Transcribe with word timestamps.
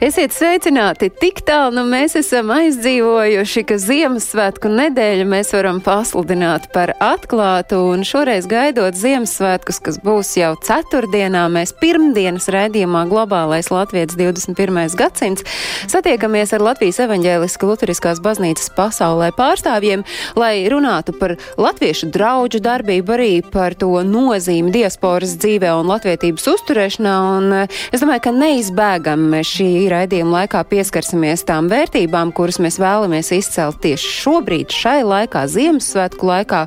Esiet 0.00 0.32
sveicināti! 0.32 1.10
Tik 1.12 1.42
tālu 1.44 1.74
nu 1.76 1.82
mēs 1.84 2.14
esam 2.16 2.48
aizdzīvojuši, 2.54 3.62
ka 3.68 3.76
Ziemassvētku 3.76 4.70
nedēļu 4.72 5.26
mēs 5.28 5.50
varam 5.52 5.82
pasludināt 5.84 6.70
par 6.72 6.94
atklātu, 7.04 7.76
un 7.92 8.00
šoreiz 8.08 8.48
gaidot 8.48 8.96
Ziemassvētkus, 8.96 9.76
kas 9.84 9.98
būs 10.00 10.30
jau 10.38 10.54
ceturtdienā, 10.64 11.42
mēs 11.52 11.74
pirmdienas 11.82 12.48
raidījumā 12.48 13.02
Globālais 13.10 13.68
Latvijas 13.68 14.16
21. 14.16 14.96
gadsimts 14.96 15.44
satiekamies 15.92 16.56
ar 16.56 16.64
Latvijas 16.64 17.02
evaņģēliska 17.04 17.68
luteriskās 17.68 18.24
baznīcas 18.24 18.72
pasaulē 18.78 19.28
pārstāvjiem, 19.36 20.06
lai 20.40 20.64
runātu 20.72 21.12
par 21.20 21.36
latviešu 21.60 22.08
draugu 22.08 22.62
darbību, 22.64 23.18
arī 23.18 23.30
par 23.52 23.76
to 23.76 23.92
nozīmi 24.08 24.72
diasporas 24.80 25.36
dzīvē 25.44 25.76
un 25.76 25.92
latvietības 25.92 26.50
uzturēšanā, 26.56 27.20
un 27.36 27.54
es 27.68 28.00
domāju, 28.00 28.24
ka 28.30 28.36
neizbēgam 28.40 29.28
šī 29.44 29.89
raidījuma 29.92 30.40
laikā 30.40 30.62
pieskarsimies 30.70 31.44
tām 31.48 31.68
vērtībām, 31.70 32.32
kuras 32.36 32.60
mēs 32.62 32.78
vēlamies 32.80 33.32
izcelt 33.36 33.80
tieši 33.84 34.12
šobrīd, 34.20 34.72
šai 34.74 35.00
laikā, 35.06 35.44
Ziemassvētku 35.50 36.28
laikā, 36.30 36.60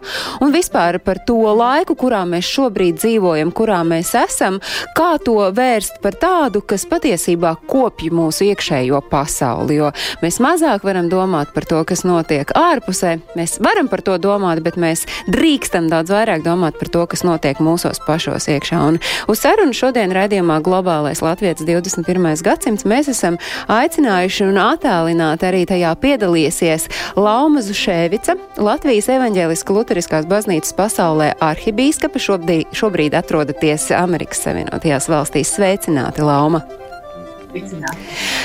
un 0.43 0.53
vispār 0.53 0.99
par 1.03 1.21
to 1.27 1.39
laiku, 1.55 1.95
kurā 1.99 2.23
mēs 2.29 2.47
šobrīd 2.49 2.99
dzīvojam, 3.01 3.53
kurā 3.55 3.81
mēs 3.87 4.13
esam, 4.19 4.59
kā 4.97 5.15
to 5.23 5.37
vērst 5.55 6.01
par 6.03 6.17
tādu, 6.19 6.63
kas 6.65 6.85
patiesībā 6.89 7.55
kopj 7.69 8.11
mūsu 8.13 8.49
iekšējo 8.51 9.01
pasauli, 9.11 9.79
jo 9.79 9.91
mēs 10.23 10.39
mazāk 10.43 10.85
varam 10.87 11.09
domāt 11.11 11.53
par 11.55 11.67
to, 11.69 11.83
kas 11.87 12.03
notiek 12.07 12.51
ārpusē, 12.57 13.15
mēs 13.37 13.59
varam 13.63 13.89
par 13.91 14.03
to 14.05 14.17
domāt, 14.21 14.63
bet 14.65 14.79
mēs 14.79 15.05
drīkstam 15.31 15.89
daudz 15.91 16.13
vairāk 16.13 16.43
domāt 16.45 16.79
par 16.79 16.91
to, 16.93 17.05
kas 17.09 17.25
notiek 17.27 17.61
mūsos 17.63 18.01
pašos 18.07 18.49
iekšā. 18.51 18.81
Un 18.91 18.99
uz 19.31 19.43
sarunu 19.43 19.75
šodien 19.75 20.13
raidījumā 20.15 20.59
Globālais 20.65 21.23
Latvijas 21.23 21.63
21. 21.63 22.43
gadsimts 22.43 22.87
mēs 22.89 23.09
esam 23.13 23.39
aicinājuši 23.71 24.49
un 24.49 24.59
attālināti 24.65 25.47
arī 25.49 25.63
tajā 25.69 25.93
piedalīsies 26.03 26.89
Lauma 27.15 27.63
Zušēvica, 27.63 28.35
Latvijas 28.63 29.09
evaņģēliska 29.15 29.77
luteriskās 29.77 30.29
baznīcas 30.29 30.75
pasaulē 30.77 31.33
arhibīskapa, 31.43 32.21
šobrīd, 32.21 32.73
šobrīd 32.75 33.17
atrodaties 33.17 33.91
Amerikas 33.97 34.43
Savienotajās 34.47 35.09
valstīs. 35.11 35.53
Sveicināti, 35.53 36.25
Lauma! 36.25 36.63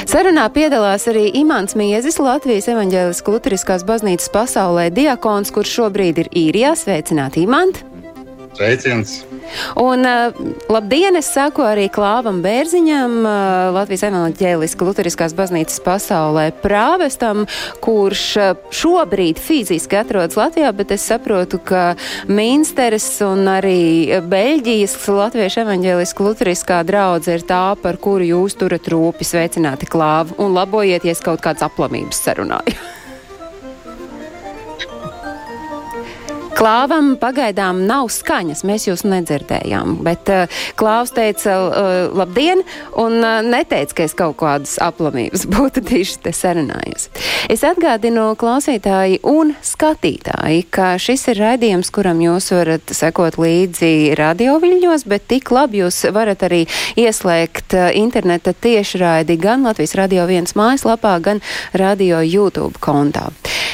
Sarunā 0.08 0.44
piedalās 0.52 1.06
arī 1.08 1.30
Imants 1.41 1.77
Miezis, 1.78 2.19
Latvijas 2.20 2.69
evaņģēliska 2.69 3.32
luteriskās 3.32 3.86
baznīcas 3.88 4.28
pasaulē 4.34 4.91
diakons, 4.92 5.53
kurš 5.55 5.78
šobrīd 5.80 6.25
ir 6.25 6.34
īrijā. 6.47 6.75
Sveicināti, 6.77 7.47
Imants! 7.48 7.97
Sveiciens! 8.59 9.20
Un 9.78 10.03
uh, 10.05 10.34
labdien, 10.69 11.14
es 11.17 11.28
saku 11.31 11.62
arī 11.62 11.87
Klāvam 11.95 12.41
Bērziņam, 12.42 13.15
uh, 13.23 13.69
Latvijas 13.77 14.03
evanģēliska 14.09 14.89
luteriskās 14.89 15.34
baznīcas 15.39 15.78
pasaulē 15.84 16.48
prāvestam, 16.65 17.47
kurš 17.84 18.25
uh, 18.42 18.50
šobrīd 18.75 19.39
fiziski 19.39 20.00
atrodas 20.00 20.37
Latvijā, 20.41 20.75
bet 20.75 20.91
es 20.97 21.06
saprotu, 21.06 21.62
ka 21.62 21.95
Minsteres 22.27 23.06
un 23.25 23.47
arī 23.55 24.19
Beļģijas 24.27 24.98
Latviešu 25.06 25.62
evanģēliska 25.62 26.27
luteriskā 26.27 26.83
draudze 26.89 27.39
ir 27.39 27.47
tā, 27.47 27.62
par 27.78 28.03
kuru 28.03 28.27
jūs 28.27 28.59
turat 28.59 28.91
rūpi. 28.91 29.22
Sveicināti, 29.28 29.87
Klāva, 29.87 30.34
un 30.43 30.59
labojieties 30.59 31.22
kaut 31.22 31.47
kāds 31.47 31.62
aplamības 31.62 32.27
sarunājums. 32.27 32.87
Klāvam 36.58 37.12
pagaidām 37.20 37.84
nav 37.86 38.08
skaņas, 38.10 38.64
mēs 38.66 38.88
jūs 38.88 39.04
nedzirdējām, 39.06 40.00
bet 40.02 40.26
uh, 40.34 40.62
Klāvs 40.74 41.12
teica 41.14 41.52
uh, 41.54 41.91
labdien 42.19 42.64
un 42.98 43.20
uh, 43.20 43.36
neteica, 43.46 43.94
ka 44.00 44.06
es 44.08 44.14
kaut 44.19 44.41
kādas 44.41 44.72
aplamības 44.82 45.46
būtu 45.54 45.84
tieši 45.86 46.16
te 46.24 46.32
sarunājies. 46.34 47.12
Es 47.46 47.62
atgādinu 47.62 48.32
klausītāji 48.41 49.20
un 49.22 49.52
skatītāji, 49.62 50.64
ka 50.74 50.96
šis 50.98 51.28
ir 51.30 51.38
raidījums, 51.44 51.92
kuram 51.94 52.24
jūs 52.24 52.50
varat 52.56 52.90
sekot 52.90 53.38
līdzi 53.38 54.19
radioviļņos, 54.19 55.06
bet 55.06 55.28
tik 55.30 55.54
labi 55.54 55.84
jūs 55.84 56.00
varat 56.10 56.42
arī 56.48 56.64
ieslēgt 56.98 57.78
interneta 57.94 58.50
tiešraidi 58.50 59.38
gan 59.38 59.62
Latvijas 59.69 59.94
radio 60.00 60.26
viens 60.26 60.58
mājaslapā, 60.58 61.14
gan 61.22 61.44
radio 61.70 62.19
YouTube 62.26 62.82
kontā. 62.82 63.28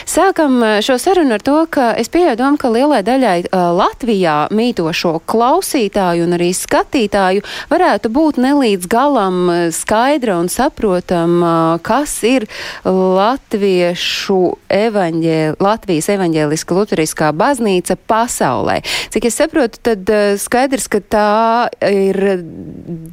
Sākam 0.05 0.61
šo 0.85 0.99
sarunu 1.01 1.39
ar 1.39 1.43
to, 1.43 1.57
ka 1.73 1.95
es 1.97 2.13
pieļauju 2.13 2.37
domu, 2.37 2.61
ka 2.61 2.74
lielai 2.75 3.03
daļai 3.07 3.37
uh, 3.47 3.71
Latvijā 3.79 4.37
mītošo 4.55 5.17
klausītāju 5.31 6.27
un 6.27 6.37
arī 6.37 6.51
skatītāju 6.57 7.45
varētu 7.71 8.11
būt 8.15 8.41
nelīdz 8.43 8.89
galam 8.91 9.39
skaidra 9.75 10.39
un 10.43 10.51
saprotam, 10.53 11.37
uh, 11.41 11.83
kas 11.85 12.17
ir 12.27 12.47
latviešu 12.85 14.41
evaņģē, 14.75 15.39
Latvijas 15.63 16.11
evaņģēliska 16.15 16.79
luteriskā 16.79 17.31
baznīca 17.37 17.97
pasaulē. 18.11 18.81
Cik 19.15 19.29
es 19.31 19.39
saprotu, 19.41 19.81
tad 19.91 20.11
uh, 20.13 20.35
skaidrs, 20.41 20.89
ka 20.93 21.01
tā 21.01 21.29
ir 21.89 22.45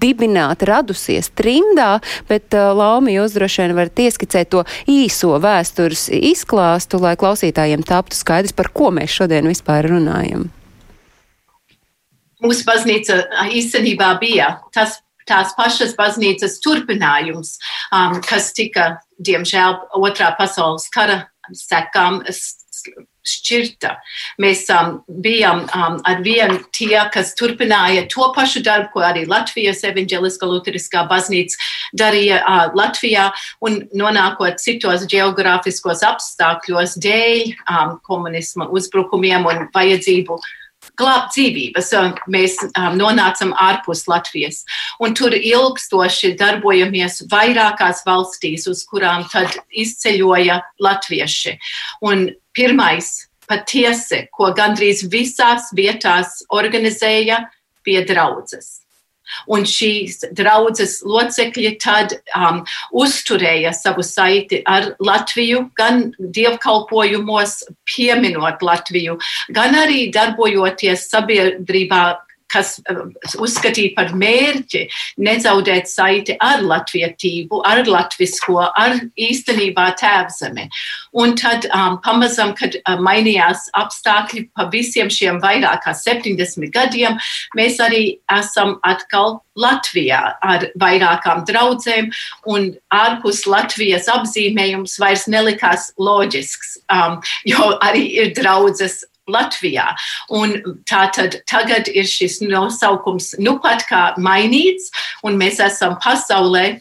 dibināta, 0.02 0.68
radusies 0.70 1.32
trimdā, 1.38 2.00
bet 2.30 2.56
uh, 2.58 2.72
Laumi 2.78 3.16
jūs 3.18 3.36
droši 3.38 3.66
vien 3.66 3.76
varat 3.78 4.04
ieskicēt 4.06 4.52
to 4.52 4.64
īso 4.90 5.36
vēstures 5.42 6.08
izklāstu, 6.12 7.02
lai 7.02 7.16
klausītājiem 7.20 7.86
taptu 7.88 8.18
skaidrs, 8.18 8.56
par 8.58 8.72
ko 8.74 8.92
mēs 8.96 9.14
šodien 9.22 9.51
vispār 9.52 9.92
runājam? 9.92 10.50
Mūsu 12.42 12.66
baznīca 12.66 13.22
īstenībā 13.54 14.16
bija 14.22 14.56
tas 14.74 14.98
tās 15.30 15.54
pašas 15.58 15.94
baznīcas 15.98 16.58
turpinājums, 16.64 17.56
um, 17.94 18.18
kas 18.26 18.52
tika, 18.58 18.96
diemžēl, 19.22 19.78
otrā 20.02 20.32
pasaules 20.40 20.88
kara 20.94 21.26
sekām 21.58 22.22
šķirta. 23.28 23.96
Mēs 24.42 24.64
um, 24.74 24.96
bijām 25.24 25.64
um, 25.66 25.98
ar 26.08 26.22
vienu 26.26 26.60
tie, 26.76 26.98
kas 27.14 27.34
turpināja 27.38 28.08
to 28.12 28.32
pašu 28.36 28.64
darbu, 28.66 28.90
ko 28.96 29.06
arī 29.06 29.26
Latvijas 29.30 29.84
evaņģeliskā 29.88 30.50
luteriskā 30.50 31.06
baznīca 31.10 31.60
darīja 31.98 32.42
uh, 32.42 32.64
Latvijā, 32.78 33.30
un 33.62 33.84
nonākot 33.98 34.62
citos 34.62 35.06
geogrāfiskos 35.12 36.06
apstākļos 36.08 36.98
dēļ 37.02 37.54
um, 37.54 38.00
komunisma 38.08 38.70
uzbrukumiem 38.74 39.48
un 39.50 39.68
vajadzību 39.76 40.42
glābt 41.00 41.36
dzīvības. 41.36 41.92
Mēs 42.32 42.58
nonācam 42.98 43.54
ārpus 43.60 44.06
Latvijas. 44.12 44.64
Un 45.04 45.16
tur 45.18 45.36
ilgstoši 45.38 46.36
darbojamies 46.40 47.24
vairākās 47.32 48.04
valstīs, 48.08 48.68
uz 48.72 48.84
kurām 48.90 49.28
tad 49.32 49.56
izceļoja 49.70 50.62
latvieši. 50.82 51.58
Un 52.08 52.30
pirmais 52.58 53.12
patiesi, 53.52 54.26
ko 54.32 54.52
gandrīz 54.56 55.06
visās 55.12 55.72
vietās 55.76 56.42
organizēja, 56.52 57.44
bija 57.86 58.06
draudzes. 58.08 58.81
Un 59.52 59.66
šīs 59.68 60.22
draudzes 60.38 61.00
locekļi 61.08 61.76
tad 61.82 62.16
um, 62.38 62.62
uzturēja 62.92 63.74
savu 63.76 64.04
saiti 64.06 64.62
ar 64.68 64.92
Latviju, 65.00 65.68
gan 65.78 66.10
dievkalpojumos 66.20 67.62
pieminot 67.90 68.64
Latviju, 68.66 69.18
gan 69.56 69.78
arī 69.84 70.08
darbojoties 70.14 71.08
sabiedrībā, 71.12 72.04
kas 72.52 72.78
uh, 72.92 73.04
uzskatīja 73.42 73.96
par 73.98 74.14
mērķi 74.18 74.86
nezaudēt 75.24 75.90
saiti 75.92 76.36
ar 76.42 76.64
latvietību, 76.66 77.62
ar 77.68 77.84
latvisko, 77.88 78.60
ar 78.62 79.00
īstenībā 79.20 79.88
tēvzemi. 80.02 80.68
Un 81.22 81.36
tad 81.40 81.68
um, 81.72 82.00
pamazam, 82.06 82.56
kad 82.58 82.78
uh, 82.82 82.98
mainījās 83.02 83.70
apstākļi 83.78 84.48
pa 84.56 84.68
visiem 84.74 85.12
šiem 85.12 85.42
vairāk 85.44 85.86
kā 85.86 85.96
70 85.98 86.72
gadiem, 86.74 87.18
mēs 87.58 87.80
arī 87.84 88.04
esam 88.32 88.78
atkal 88.88 89.40
Latvijā 89.60 90.20
ar 90.40 90.68
vairākām 90.80 91.44
draudzēm, 91.48 92.08
un 92.48 92.70
ārpus 92.96 93.44
Latvijas 93.50 94.08
apzīmējums 94.12 94.96
vairs 95.02 95.28
nelikās 95.32 95.90
loģisks, 96.00 96.78
um, 96.94 97.20
jo 97.48 97.74
arī 97.84 98.06
ir 98.22 98.36
draudzes 98.38 99.02
Latvijā. 99.30 99.92
Un 100.34 100.56
tātad 100.90 101.42
tagad 101.50 101.90
ir 101.94 102.08
šis 102.10 102.40
nosaukums 102.46 103.36
nu 103.40 103.58
pat 103.62 103.86
kā 103.90 104.04
mainīts, 104.18 104.90
un 105.24 105.38
mēs 105.42 105.62
esam 105.64 105.98
pasaulē 106.02 106.80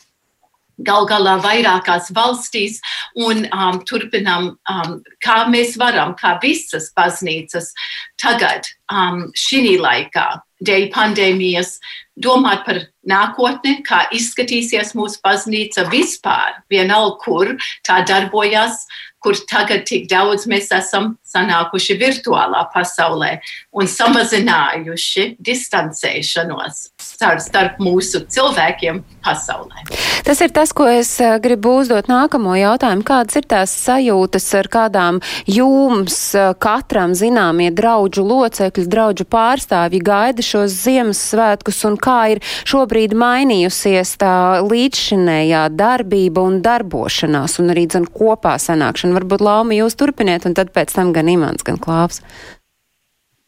gal 0.84 1.06
galā 1.08 1.36
vairākās 1.44 2.10
valstīs, 2.16 2.80
un 3.16 3.44
um, 3.52 3.80
turpinām, 3.86 4.54
um, 4.70 4.94
kā 5.24 5.42
mēs 5.52 5.76
varam, 5.80 6.14
kā 6.18 6.38
visas 6.42 6.90
baznīcas 6.96 7.72
tagad, 8.20 8.68
um, 8.92 9.26
šī 9.36 9.76
laikā, 9.80 10.26
dēļ 10.64 10.88
pandēmijas, 10.94 11.78
domāt 12.20 12.64
par 12.66 12.82
nākotni, 13.08 13.80
kā 13.86 14.06
izskatīsies 14.16 14.94
mūsu 14.96 15.20
baznīca 15.24 15.86
vispār, 15.92 16.60
vienalga, 16.72 17.16
kur 17.24 17.54
tā 17.86 18.00
darbojas, 18.08 18.84
kur 19.20 19.36
tagad 19.48 19.86
tik 19.88 20.08
daudz 20.08 20.46
mēs 20.48 20.70
esam 20.72 21.14
sanākuši 21.30 21.96
virtuālā 22.00 22.64
pasaulē 22.74 23.36
un 23.76 23.90
samazinājuši 23.90 25.34
distancēšanos 25.38 26.86
starp, 27.20 27.80
mūsu 27.82 28.22
cilvēkiem 28.30 29.02
pasaulē. 29.24 29.84
Tas 30.24 30.40
ir 30.44 30.52
tas, 30.54 30.72
ko 30.76 30.86
es 30.88 31.12
eh, 31.20 31.36
gribu 31.42 31.80
uzdot 31.80 32.08
nākamo 32.10 32.54
jautājumu. 32.56 33.04
Kādas 33.06 33.36
ir 33.40 33.46
tās 33.50 33.72
sajūtas, 33.84 34.46
ar 34.56 34.68
kādām 34.72 35.20
jums 35.48 36.18
eh, 36.38 36.52
katram 36.60 37.12
zināmie 37.18 37.70
draudžu 37.76 38.24
locekļi, 38.24 38.86
draudžu 38.90 39.26
pārstāvji 39.30 40.00
gaida 40.04 40.44
šos 40.44 40.76
Ziemassvētkus 40.80 41.82
un 41.88 41.98
kā 42.00 42.18
ir 42.36 42.42
šobrīd 42.68 43.12
mainījusies 43.18 44.14
tā 44.20 44.34
līdzšinējā 44.64 45.66
darbība 45.76 46.44
un 46.46 46.60
darbošanās 46.64 47.58
un 47.60 47.74
arī 47.74 47.86
dzen 47.90 48.08
kopā 48.08 48.56
sanākšana? 48.62 49.18
Varbūt 49.20 49.44
Lauma 49.44 49.76
jūs 49.76 49.98
turpiniet 50.00 50.48
un 50.48 50.56
tad 50.56 50.72
pēc 50.72 50.94
tam 50.96 51.12
gan 51.16 51.19
Imants, 51.28 51.66
gan 51.66 51.78
Klāvs 51.78 52.22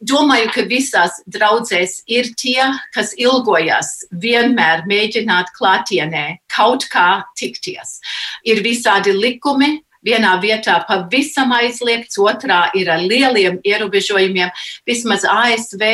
domāju, 0.03 0.51
ka 0.55 0.65
visās 0.67 1.21
draudzēs 1.31 2.03
ir 2.11 2.33
tie, 2.39 2.63
kas 2.95 3.15
ilgojas 3.19 4.03
vienmēr 4.11 4.85
mēģināt 4.91 5.53
klātienē 5.57 6.27
kaut 6.53 6.89
kā 6.93 7.23
tikties. 7.39 8.01
Ir 8.43 8.63
visādi 8.67 9.15
likumi, 9.15 9.77
vienā 10.03 10.35
vietā 10.43 10.81
pavisam 10.89 11.53
aizliegts, 11.55 12.19
otrā 12.19 12.65
ir 12.79 12.91
ar 12.91 13.03
lieliem 13.07 13.61
ierobežojumiem. 13.63 14.51
Vismaz 14.89 15.27
ASV 15.29 15.85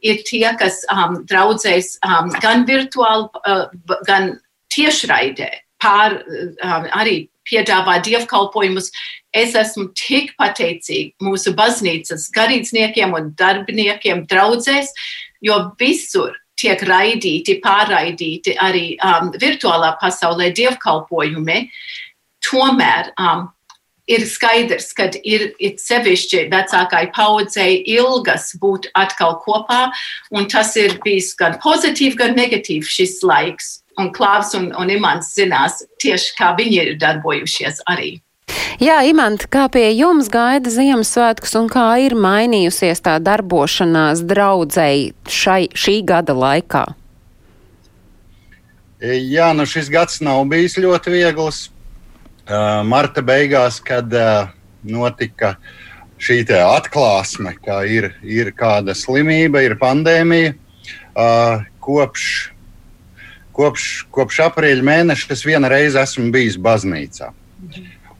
ir 0.00 0.22
tie, 0.24 0.46
kas 0.60 0.80
um, 0.92 1.20
draudzēs 1.28 1.98
um, 2.06 2.32
gan 2.40 2.64
virtuāli, 2.68 3.28
uh, 3.44 3.66
gan 4.08 4.38
tiešraidē 4.72 5.50
pār 5.80 6.20
um, 6.24 6.88
arī 6.96 7.26
piedāvā 7.48 7.98
dievkalpojumus. 8.04 8.90
Es 9.36 9.54
esmu 9.54 9.90
tik 9.94 10.32
pateicīga 10.40 11.22
mūsu 11.22 11.54
baznīcas 11.58 12.28
garīdzniekiem 12.34 13.14
un 13.14 13.30
darbiniekiem 13.38 14.24
draudzēs, 14.30 14.90
jo 15.40 15.58
visur 15.78 16.34
tiek 16.60 16.82
raidīti, 16.84 17.60
pārraidīti 17.62 18.56
arī 18.60 18.96
um, 18.98 19.30
virtuālā 19.40 19.94
pasaulē 20.00 20.50
dievkalpojumi. 20.56 21.62
Tomēr 22.44 23.12
um, 23.20 23.46
ir 24.10 24.24
skaidrs, 24.26 24.90
ka 24.96 25.08
ir, 25.22 25.50
ir 25.62 25.76
sevišķi 25.80 26.48
vecākai 26.52 27.06
paudzei 27.14 27.80
ilgas 27.94 28.50
būt 28.60 28.90
atkal 28.98 29.38
kopā, 29.44 29.86
un 30.34 30.48
tas 30.50 30.74
ir 30.80 30.98
bijis 31.04 31.32
gan 31.38 31.58
pozitīvs, 31.62 32.18
gan 32.18 32.34
negatīvs 32.38 32.96
šis 32.98 33.20
laiks 33.22 33.76
un 34.00 34.10
Klāvs 34.16 34.54
un, 34.58 34.70
un 34.80 34.90
Imants 34.90 35.34
zinās 35.36 35.84
tieši, 36.02 36.34
kā 36.38 36.54
viņi 36.58 36.82
ir 36.82 36.98
darbojušies 37.00 37.84
arī. 37.90 38.18
Jā, 38.80 39.00
Imants, 39.08 39.46
kā 39.50 39.66
pie 39.72 39.90
jums 39.92 40.30
gaida 40.32 40.70
Ziemassvētkus 40.72 41.56
un 41.60 41.68
kā 41.72 41.86
ir 42.04 42.16
mainījusies 42.18 43.02
tā 43.04 43.18
darbošanās 43.22 44.22
draudzēji 44.28 45.10
šai, 45.28 45.66
šī 45.76 45.96
gada 46.08 46.36
laikā? 46.36 46.86
Jā, 49.00 49.50
nu 49.56 49.64
šis 49.68 49.88
gads 49.92 50.20
nav 50.24 50.42
bijis 50.50 50.76
ļoti 50.80 51.12
viegls. 51.14 51.68
Uh, 52.50 52.80
marta 52.84 53.22
beigās, 53.22 53.78
kad 53.84 54.10
uh, 54.16 54.50
notika 54.82 55.54
šī 56.20 56.42
atklāsme, 56.58 57.54
ka 57.64 57.84
ir, 57.88 58.10
ir 58.26 58.50
kāda 58.56 58.96
slimība, 58.96 59.62
ir 59.64 59.78
pandēmija, 59.80 60.56
uh, 61.14 61.68
kopš 61.80 62.50
kopš, 63.60 63.86
kopš 64.14 64.40
aprīļa 64.48 64.86
mēneša 64.86 65.34
es 65.34 65.44
vienu 65.46 65.70
reizi 65.70 66.00
esmu 66.00 66.30
bijis 66.34 66.58
baznīcā. 66.60 67.30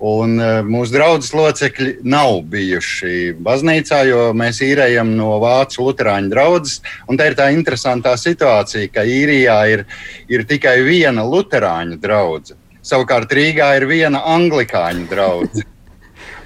Un 0.00 0.38
uh, 0.40 0.62
mūsu 0.64 0.94
draugs 0.94 1.28
locekļi 1.36 1.98
nav 2.08 2.38
bijuši 2.48 3.34
baznīcā, 3.44 3.98
jo 4.08 4.22
mēs 4.32 4.62
īrējam 4.64 5.10
no 5.18 5.34
Vācu 5.42 5.84
Lutāņu 5.84 6.32
draugas. 6.32 6.78
Tā 7.04 7.26
ir 7.28 7.36
tā 7.36 7.50
interesantā 7.52 8.14
situācija, 8.16 8.88
ka 8.94 9.04
īrijā 9.04 9.58
ir, 9.74 9.84
ir 10.32 10.46
tikai 10.48 10.78
viena 10.86 11.26
Lutāņu 11.28 12.00
drauga. 12.00 12.56
Savukārt 12.80 13.32
Rīgā 13.36 13.74
ir 13.76 13.84
viena 13.90 14.24
anglikāņu 14.36 15.06
drauga. 15.10 15.66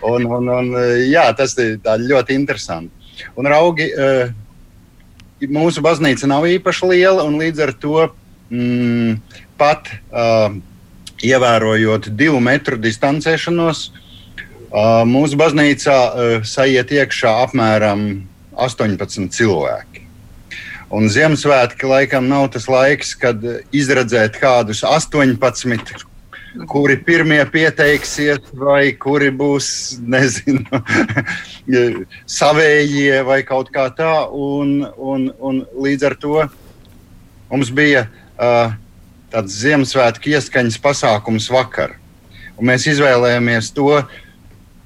Un, 0.05 0.27
un, 0.29 0.49
un, 0.53 0.67
jā, 1.09 1.23
tas 1.33 1.55
ir 1.57 1.79
ļoti 1.81 2.35
interesanti. 2.37 2.93
Un 3.41 3.47
raugi, 3.49 3.87
uh, 3.97 4.29
mūsu 5.49 5.81
baznīca 5.81 6.29
nav 6.29 6.45
īpaši 6.45 6.91
liela, 6.91 7.25
un 7.25 7.39
līdz 7.41 7.63
ar 7.65 7.73
to 7.81 8.03
mm, 8.53 9.17
pat 9.57 9.89
uh, 10.13 10.59
ievērojot 11.25 12.11
divu 12.19 12.41
metru 12.45 12.79
distancēšanos, 12.81 13.89
mūsu 15.09 15.39
baznīcā 15.39 15.99
sajiet 16.47 16.95
iekšā 16.95 17.35
apmēram 17.45 18.09
18 18.57 19.31
cilvēki. 19.35 20.05
Un 20.95 21.09
Ziemassvētki 21.11 21.89
laikam 21.91 22.27
nav 22.31 22.51
tas 22.55 22.69
laiks, 22.71 23.15
kad 23.19 23.41
izredzēt 23.75 24.37
kādus 24.39 24.85
18, 24.87 26.05
kuri 26.71 26.97
pirmie 27.03 27.41
pieteiksies, 27.51 28.53
vai 28.55 28.93
kuri 29.01 29.33
būs, 29.35 29.69
nezinu, 30.15 30.83
savējie 32.39 33.25
vai 33.27 33.41
kaut 33.49 33.73
kā 33.75 33.89
tā. 33.97 34.13
Un, 34.31 34.85
un, 34.95 35.31
un 35.41 35.65
līdz 35.87 36.09
ar 36.11 36.19
to 36.21 36.47
mums 37.51 37.71
bija 37.75 38.07
uh, 38.07 38.75
tāds 39.35 39.59
Ziemassvētku 39.59 40.31
ieskaņas 40.35 40.79
pasākums 40.83 41.51
vakar. 41.51 41.97
Un 42.55 42.71
mēs 42.71 42.87
izvēlējāmies 42.93 43.73
to, 43.75 44.05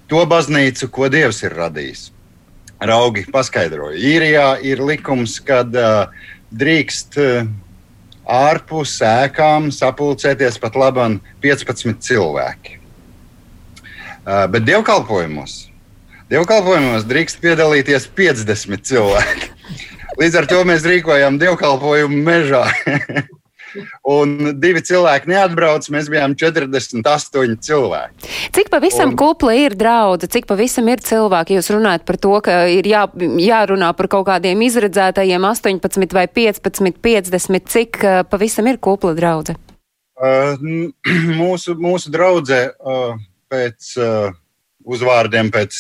to 0.09 0.25
baznīcu, 0.29 0.89
ko 0.93 1.11
Dievs 1.13 1.43
ir 1.45 1.57
radījis. 1.59 2.09
Raugi 2.79 3.27
paskaidroja. 3.33 3.99
Īrijā 3.99 4.49
ir 4.65 4.81
likums, 4.87 5.37
ka 5.45 5.65
uh, 5.67 6.29
drīkst 6.55 7.19
uh, 7.21 7.49
ārpus 8.25 8.95
ēkām 9.05 9.73
sapulcēties 9.75 10.61
pat 10.63 10.79
labam 10.79 11.19
15 11.45 12.01
cilvēki. 12.07 12.79
Uh, 14.29 14.47
bet 14.53 14.65
dievkalpojumos, 14.69 15.59
dievkalpojumos 16.31 17.09
drīkst 17.09 17.43
piedalīties 17.45 18.09
50 18.17 18.87
cilvēki. 18.89 19.51
Līdz 20.19 20.41
ar 20.41 20.49
to 20.51 20.63
mēs 20.67 20.87
rīkojam 20.89 21.37
dievkalpojumu 21.43 22.23
mežā. 22.25 22.65
un 24.09 24.55
divi 24.61 24.83
cilvēki 24.85 25.31
neatbrauc. 25.33 25.89
Mēs 25.93 26.11
bijām 26.13 26.35
48 26.39 27.59
cilvēki. 27.69 28.33
Cik 28.57 28.71
pavisam 28.73 29.13
un... 29.13 29.19
kupla 29.21 29.55
ir 29.59 29.77
draudze, 29.79 30.31
cik 30.31 30.49
pavisam 30.51 30.89
ir 30.93 31.03
cilvēki? 31.05 31.59
Jūs 31.59 31.71
runājat 31.75 32.07
par 32.09 32.21
to, 32.21 32.35
ka 32.45 32.61
ir 32.73 32.89
jā, 32.89 33.05
jārunā 33.45 33.93
par 33.99 34.11
kaut 34.13 34.29
kādiem 34.31 34.63
izredzētajiem 34.67 35.49
18 35.51 36.17
vai 36.17 36.27
15, 36.41 37.01
50. 37.05 37.69
Cik 37.69 38.03
uh, 38.03 38.21
pavisam 38.29 38.69
ir 38.71 38.81
kupla 38.83 39.15
draudze? 39.19 39.59
Uh, 40.19 40.59
mūsu, 41.41 41.77
mūsu 41.79 42.13
draudzē 42.15 42.63
uh, 42.75 43.17
pēc 43.53 43.95
uh, 44.03 44.37
uzvārdiem, 44.89 45.53
pēc 45.55 45.79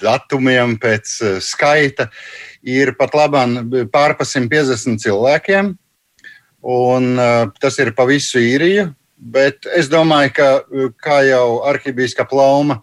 datumiem, 0.00 0.76
pēc 0.80 1.14
uh, 1.24 1.38
skaita 1.44 2.10
ir 2.66 2.94
pat 2.98 3.16
labāk 3.16 3.88
pār 3.92 4.16
150 4.20 5.00
cilvēkiem. 5.00 5.74
Un, 6.60 7.14
tas 7.60 7.78
ir 7.80 7.92
pa 7.96 8.04
visu 8.08 8.40
īriju. 8.40 8.90
Bet 9.20 9.66
es 9.76 9.88
domāju, 9.92 10.32
ka, 10.36 10.48
kā 11.04 11.20
jau 11.28 11.60
arhibīskapa 11.68 12.36
Lauma 12.36 12.78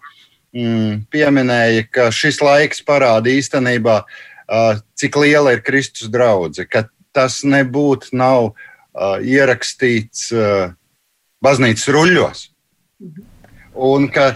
mm, 0.54 1.08
pieminēja, 1.14 1.88
ka 1.90 2.10
šis 2.14 2.38
laiks 2.46 2.84
parāda 2.86 3.32
īstenībā, 3.34 4.04
cik 5.02 5.18
liela 5.18 5.56
ir 5.56 5.64
Kristus 5.66 6.12
draudzene, 6.14 6.70
ka 6.70 6.86
tas 7.18 7.42
nebūtu 7.42 8.14
nav 8.18 8.52
ierakstīts 9.26 10.30
baznīcas 11.42 11.90
ruļļos. 11.94 12.44
Un 13.88 14.08
ka 14.14 14.32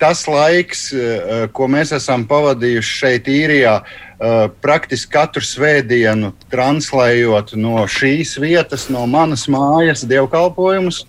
tas 0.00 0.24
laiks, 0.30 0.88
uh, 0.94 1.46
ko 1.52 1.68
mēs 1.72 1.92
esam 1.96 2.26
pavadījuši 2.28 2.98
šeit, 3.02 3.30
īrijā, 3.30 3.80
Uh, 4.16 4.46
praktiski 4.64 5.10
katru 5.12 5.42
svētdienu 5.44 6.30
translējot 6.48 7.50
no 7.60 7.82
šīs 7.84 8.30
vietas, 8.40 8.86
no 8.88 9.02
manas 9.04 9.42
mājas, 9.52 10.06
dievkalpojumus, 10.08 11.02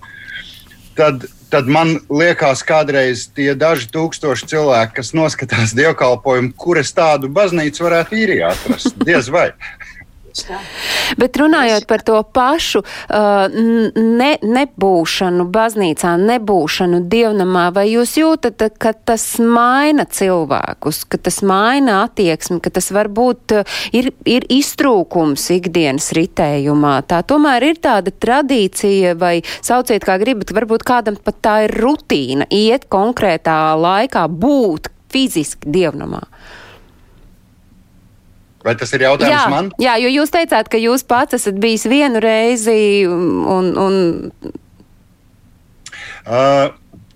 tad, 0.98 1.24
tad 1.48 1.70
man 1.72 1.94
liekas, 2.12 2.66
kādreiz 2.68 3.30
tie 3.32 3.54
daži 3.56 3.88
tūkstoši 3.94 4.50
cilvēki, 4.52 4.98
kas 5.00 5.14
noskatās 5.16 5.72
dievkalpojumu, 5.78 6.52
kur 6.60 6.82
es 6.82 6.92
tādu 6.92 7.32
baznīcu 7.32 7.88
varētu 7.88 8.20
īrijā 8.26 8.52
atrast. 8.58 9.00
Diez 9.08 9.32
vai. 9.32 9.54
Bet 11.18 11.38
runājot 11.40 11.88
par 11.90 12.04
to 12.06 12.20
pašu 12.36 12.82
uh, 12.84 13.48
ne, 13.52 14.32
nebūšanu 14.42 15.48
baznīcā, 15.54 16.14
nebūšanu 16.22 17.02
dievnamā, 17.12 17.68
vai 17.76 17.88
jūs 17.92 18.18
jūtat, 18.20 18.66
ka 18.82 18.94
tas 18.94 19.26
maina 19.40 20.08
cilvēkus, 20.10 21.04
ka 21.10 21.22
tas 21.30 21.42
maina 21.48 22.02
attieksmi, 22.06 22.60
ka 22.64 22.74
tas 22.78 22.92
varbūt 22.96 23.58
uh, 23.60 23.80
ir, 23.96 24.12
ir 24.28 24.48
iztrūkums 24.54 25.48
ikdienas 25.58 26.12
ritējumā? 26.18 26.98
Tā 27.10 27.24
tomēr 27.28 27.70
ir 27.72 27.82
tāda 27.84 28.14
tradīcija, 28.14 29.16
vai 29.20 29.40
sauciet 29.62 30.06
kā 30.08 30.20
gribat, 30.22 30.54
varbūt 30.56 30.86
kādam 30.88 31.18
pat 31.24 31.42
tā 31.46 31.58
ir 31.68 31.76
rutīna, 31.82 32.50
iet 32.54 32.88
konkrētā 32.92 33.58
laikā, 33.80 34.28
būt 34.28 34.92
fiziski 35.14 35.72
dievnamā. 35.72 36.24
Vai 38.68 38.74
tas 38.76 38.92
ir 38.92 39.06
jautājums 39.06 39.32
jā, 39.32 39.44
man? 39.48 39.70
Jā, 39.80 39.94
jo 40.04 40.10
jūs 40.12 40.34
teicāt, 40.34 40.68
ka 40.68 40.80
jūs 40.82 41.06
pats 41.08 41.38
esat 41.38 41.56
bijis 41.64 41.86
vienu 41.88 42.20
reizi 42.20 43.08
un. 43.08 43.70
un... 43.80 43.96
Uh, 46.28 46.74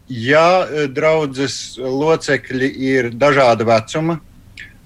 jā, 0.08 0.48
draudzes 0.96 1.75
locekļi 1.75 2.70
ir 2.93 3.10
dažāda 3.20 3.67
vecuma, 3.67 4.22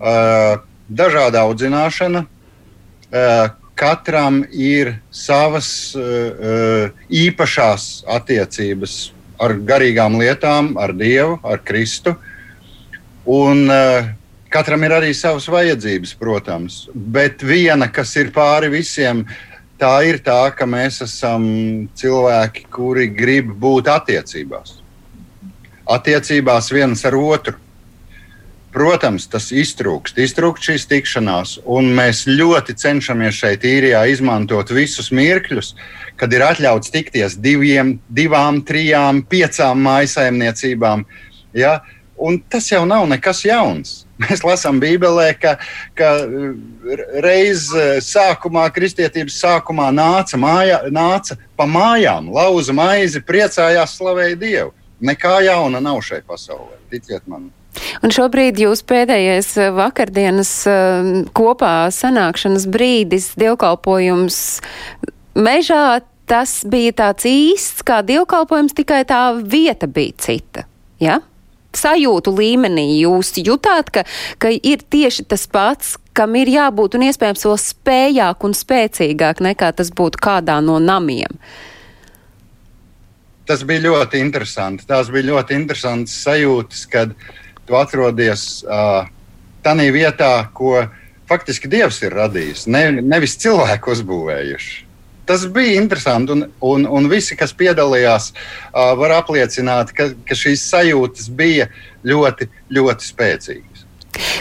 uh, 0.02 0.58
dažāda 0.90 1.46
audzināšana. 1.46 2.26
Uh, 2.26 3.46
katram 3.78 4.42
ir 4.50 4.96
savas 5.14 5.70
uh, 5.94 6.90
īpašās 7.14 8.08
attiecības 8.10 9.00
ar 9.38 9.54
garīgām 9.70 10.18
lietām, 10.18 10.74
ar 10.82 10.98
Dievu, 10.98 11.38
ar 11.46 11.62
Kristu. 11.62 12.16
Un, 13.30 13.68
uh, 13.70 14.16
Katram 14.56 14.86
ir 14.88 14.94
arī 14.96 15.10
savas 15.12 15.50
vajadzības, 15.52 16.14
protams, 16.16 16.76
bet 16.96 17.42
viena, 17.44 17.90
kas 17.92 18.14
ir 18.16 18.30
pāri 18.32 18.70
visiem, 18.72 19.26
tā 19.76 19.90
ir 20.08 20.22
tā, 20.24 20.46
ka 20.56 20.64
mēs 20.64 21.02
esam 21.04 21.44
cilvēki, 22.00 22.64
kuri 22.72 23.10
grib 23.12 23.50
būt 23.60 23.90
attiecībās. 23.92 24.78
Attiecībās 25.92 26.72
viens 26.72 27.04
ar 27.04 27.18
otru. 27.20 27.58
Protams, 28.72 29.28
tas 29.28 29.50
iztrūkst, 29.52 30.24
iztrūkst 30.24 30.72
šīs 30.72 30.88
tikšanās, 30.94 31.58
un 31.68 31.92
mēs 32.00 32.24
ļoti 32.24 32.78
cenšamies 32.80 33.36
šeit 33.36 33.68
īrijā 33.68 34.06
izmantot 34.16 34.72
visus 34.72 35.12
mirkļus, 35.12 35.76
kad 36.16 36.32
ir 36.32 36.48
atļauts 36.48 36.96
tikties 36.96 37.36
diviem, 37.44 37.98
divām, 38.08 38.64
trijām, 38.64 39.20
piecām 39.28 39.84
mājsaimniecībām. 39.84 41.04
Ja? 41.60 41.82
Un 42.16 42.40
tas 42.40 42.72
jau 42.72 42.86
nav 42.88 43.04
nekas 43.12 43.44
jauns. 43.44 44.05
Mēs 44.24 44.46
lasām 44.48 44.80
Bībelē, 44.80 45.34
ka, 45.40 45.58
ka 45.98 46.12
reiz 47.26 47.68
eh, 47.76 47.98
sākumā, 48.04 48.64
kristietības 48.76 49.42
sākumā 49.44 49.90
nāca, 49.96 50.40
mājā, 50.40 50.80
nāca 50.94 51.36
pa 51.60 51.68
mājām, 51.68 52.32
lauza 52.36 52.76
maizi, 52.76 53.20
priecājās, 53.26 53.98
slavēja 54.00 54.40
Dievu. 54.40 54.74
Nekā 55.06 55.42
jauna 55.50 55.84
nav 55.84 56.00
šai 56.08 56.22
pasaulē, 56.24 56.80
ticiet 56.94 57.28
man. 57.28 57.50
Un 58.00 58.14
šobrīd 58.16 58.62
jūs 58.64 58.86
pēdējais 58.88 59.52
eh, 59.60 59.72
vakardienas 59.76 60.54
eh, 60.72 61.12
kopā 61.36 61.76
sanākšanas 61.92 62.70
brīdis, 62.72 63.34
dievkalpojums 63.40 64.40
mežā, 65.36 66.00
tas 66.26 66.62
bija 66.72 66.96
tāds 67.04 67.28
īsts 67.30 67.84
kā 67.86 68.00
dievkalpojums, 68.06 68.80
tikai 68.80 69.04
tā 69.10 69.26
vieta 69.44 69.92
bija 69.92 70.16
cita. 70.24 70.70
Ja? 71.04 71.20
Sajūtu 71.80 72.34
līmenī 72.36 72.88
jūs 73.02 73.34
jutāt, 73.40 73.92
ka, 73.94 74.06
ka 74.42 74.52
ir 74.56 74.84
tieši 74.90 75.28
tas 75.30 75.46
pats, 75.52 75.96
kam 76.16 76.36
ir 76.40 76.52
jābūt 76.54 76.98
un 76.98 77.08
iespējams 77.10 77.46
vēl 77.48 77.58
spējāk 77.62 78.46
un 78.48 78.56
spēcīgāk 78.58 79.44
nekā 79.44 79.72
tas 79.76 79.92
būtu 79.96 80.22
kādā 80.24 80.60
no 80.64 80.80
namiem? 80.80 81.40
Tas 83.46 83.62
bija 83.68 83.84
ļoti 83.86 84.22
interesanti. 84.24 84.88
Tās 84.90 85.12
bija 85.14 85.30
ļoti 85.34 85.54
interesantas 85.54 86.16
sajūtas, 86.26 86.88
kad 86.90 87.12
tu 87.68 87.78
atrodies 87.78 88.64
uh, 88.66 89.06
tādā 89.66 89.86
vietā, 89.94 90.32
ko 90.54 90.88
faktiski 91.30 91.70
Dievs 91.70 92.02
ir 92.06 92.16
radījis, 92.18 92.66
ne, 92.74 92.88
nevis 93.06 93.38
cilvēku 93.42 93.94
uzbūvējuši 93.94 94.85
tas 95.28 95.46
bija 95.52 95.82
interesanti. 95.82 96.32
Un, 96.36 96.46
un, 96.62 96.88
un 96.88 97.10
visi, 97.12 97.38
kas 97.40 97.54
piedalījās, 97.58 98.32
uh, 98.32 98.94
var 99.00 99.18
apliecināt, 99.20 99.94
ka, 99.96 100.12
ka 100.28 100.38
šīs 100.38 100.66
sajūtas 100.72 101.30
bija 101.36 101.70
ļoti, 102.08 102.50
ļoti 102.76 103.10
spēcīgas. 103.12 103.84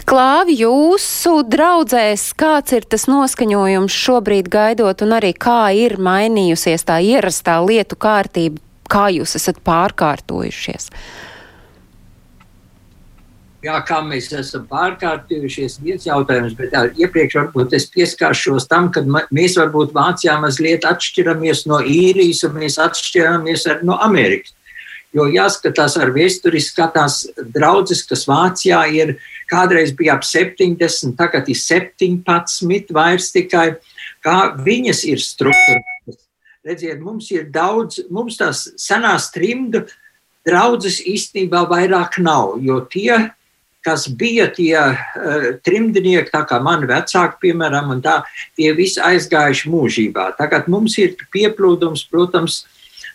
Klāvi, 0.07 0.55
jūsu 0.61 1.41
draudzēs, 1.51 2.29
kāds 2.39 2.77
ir 2.77 2.87
tas 2.87 3.09
noskaņojums 3.11 3.97
šobrīd 4.05 4.49
gaidot, 4.53 5.03
un 5.03 5.17
arī 5.17 5.33
kā 5.35 5.73
ir 5.75 5.97
mainījusies 5.99 6.87
tā 6.87 7.01
ierastā 7.03 7.59
lietu 7.65 7.99
kārtība, 7.99 8.63
kā 8.87 9.09
jūs 9.17 9.35
esat 9.41 9.59
pārkārtojušies? 9.67 10.93
Uh, 10.93 11.34
jā, 13.65 13.79
kā 13.87 14.01
mēs 14.05 14.31
esam 14.37 14.67
pārkārtojušies, 14.71 15.79
viens 15.85 16.07
jautājums, 16.07 16.57
bet 16.59 16.73
tā, 16.75 16.85
iepriekš 17.01 17.39
varbūt 17.39 17.77
es 17.79 17.87
pieskāršos 17.93 18.69
tam, 18.71 18.91
ka 18.93 19.03
mēs 19.05 19.57
varbūt 19.61 19.95
Vācijā 19.97 20.37
mazliet 20.43 20.85
atšķiramies 20.89 21.65
no 21.71 21.81
īrijas 21.81 22.45
un 22.49 22.59
mēs 22.61 22.79
atšķiramies 22.83 23.67
ar, 23.73 23.81
no 23.87 23.99
Amerikas. 24.05 24.55
Jo 25.15 25.29
jāskatās 25.31 25.95
ar 26.03 26.11
vēsturi, 26.11 26.59
skatās 26.59 27.21
draudzes, 27.55 28.03
kas 28.09 28.25
Vācijā 28.27 28.81
ir, 28.91 29.15
kādreiz 29.51 29.93
bija 29.95 30.17
ap 30.19 30.27
70, 30.27 31.15
tagad 31.19 31.47
ir 31.53 31.59
17 31.61 32.91
vairs 32.97 33.31
tikai, 33.31 33.69
kā 34.27 34.39
viņas 34.59 35.05
ir 35.13 35.23
struktūras. 35.23 36.19
Redziet, 36.65 36.99
mums 37.05 37.29
ir 37.31 37.47
daudz, 37.53 38.01
mums 38.11 38.41
tās 38.41 38.65
senās 38.81 39.29
trimdu 39.31 39.85
draudzes 40.49 40.99
īstenībā 41.07 41.63
vairāk 41.71 42.19
nav, 42.25 42.57
jo 42.65 42.81
tie 42.91 43.31
kas 43.85 44.07
bija 44.09 44.47
tie 44.53 44.77
uh, 44.81 45.49
trimdnieki, 45.65 46.33
tā 46.33 46.45
kā 46.49 46.61
mani 46.65 46.89
vecāki, 46.91 47.41
piemēram, 47.49 47.93
un 47.97 48.05
tā, 48.05 48.21
tie 48.59 48.73
visi 48.77 49.03
aizgājuši 49.05 49.73
mūžībā. 49.73 50.31
Tagad 50.39 50.71
mums 50.73 50.97
ir 51.03 51.19
pieplūdums, 51.35 52.07
protams, 52.11 52.63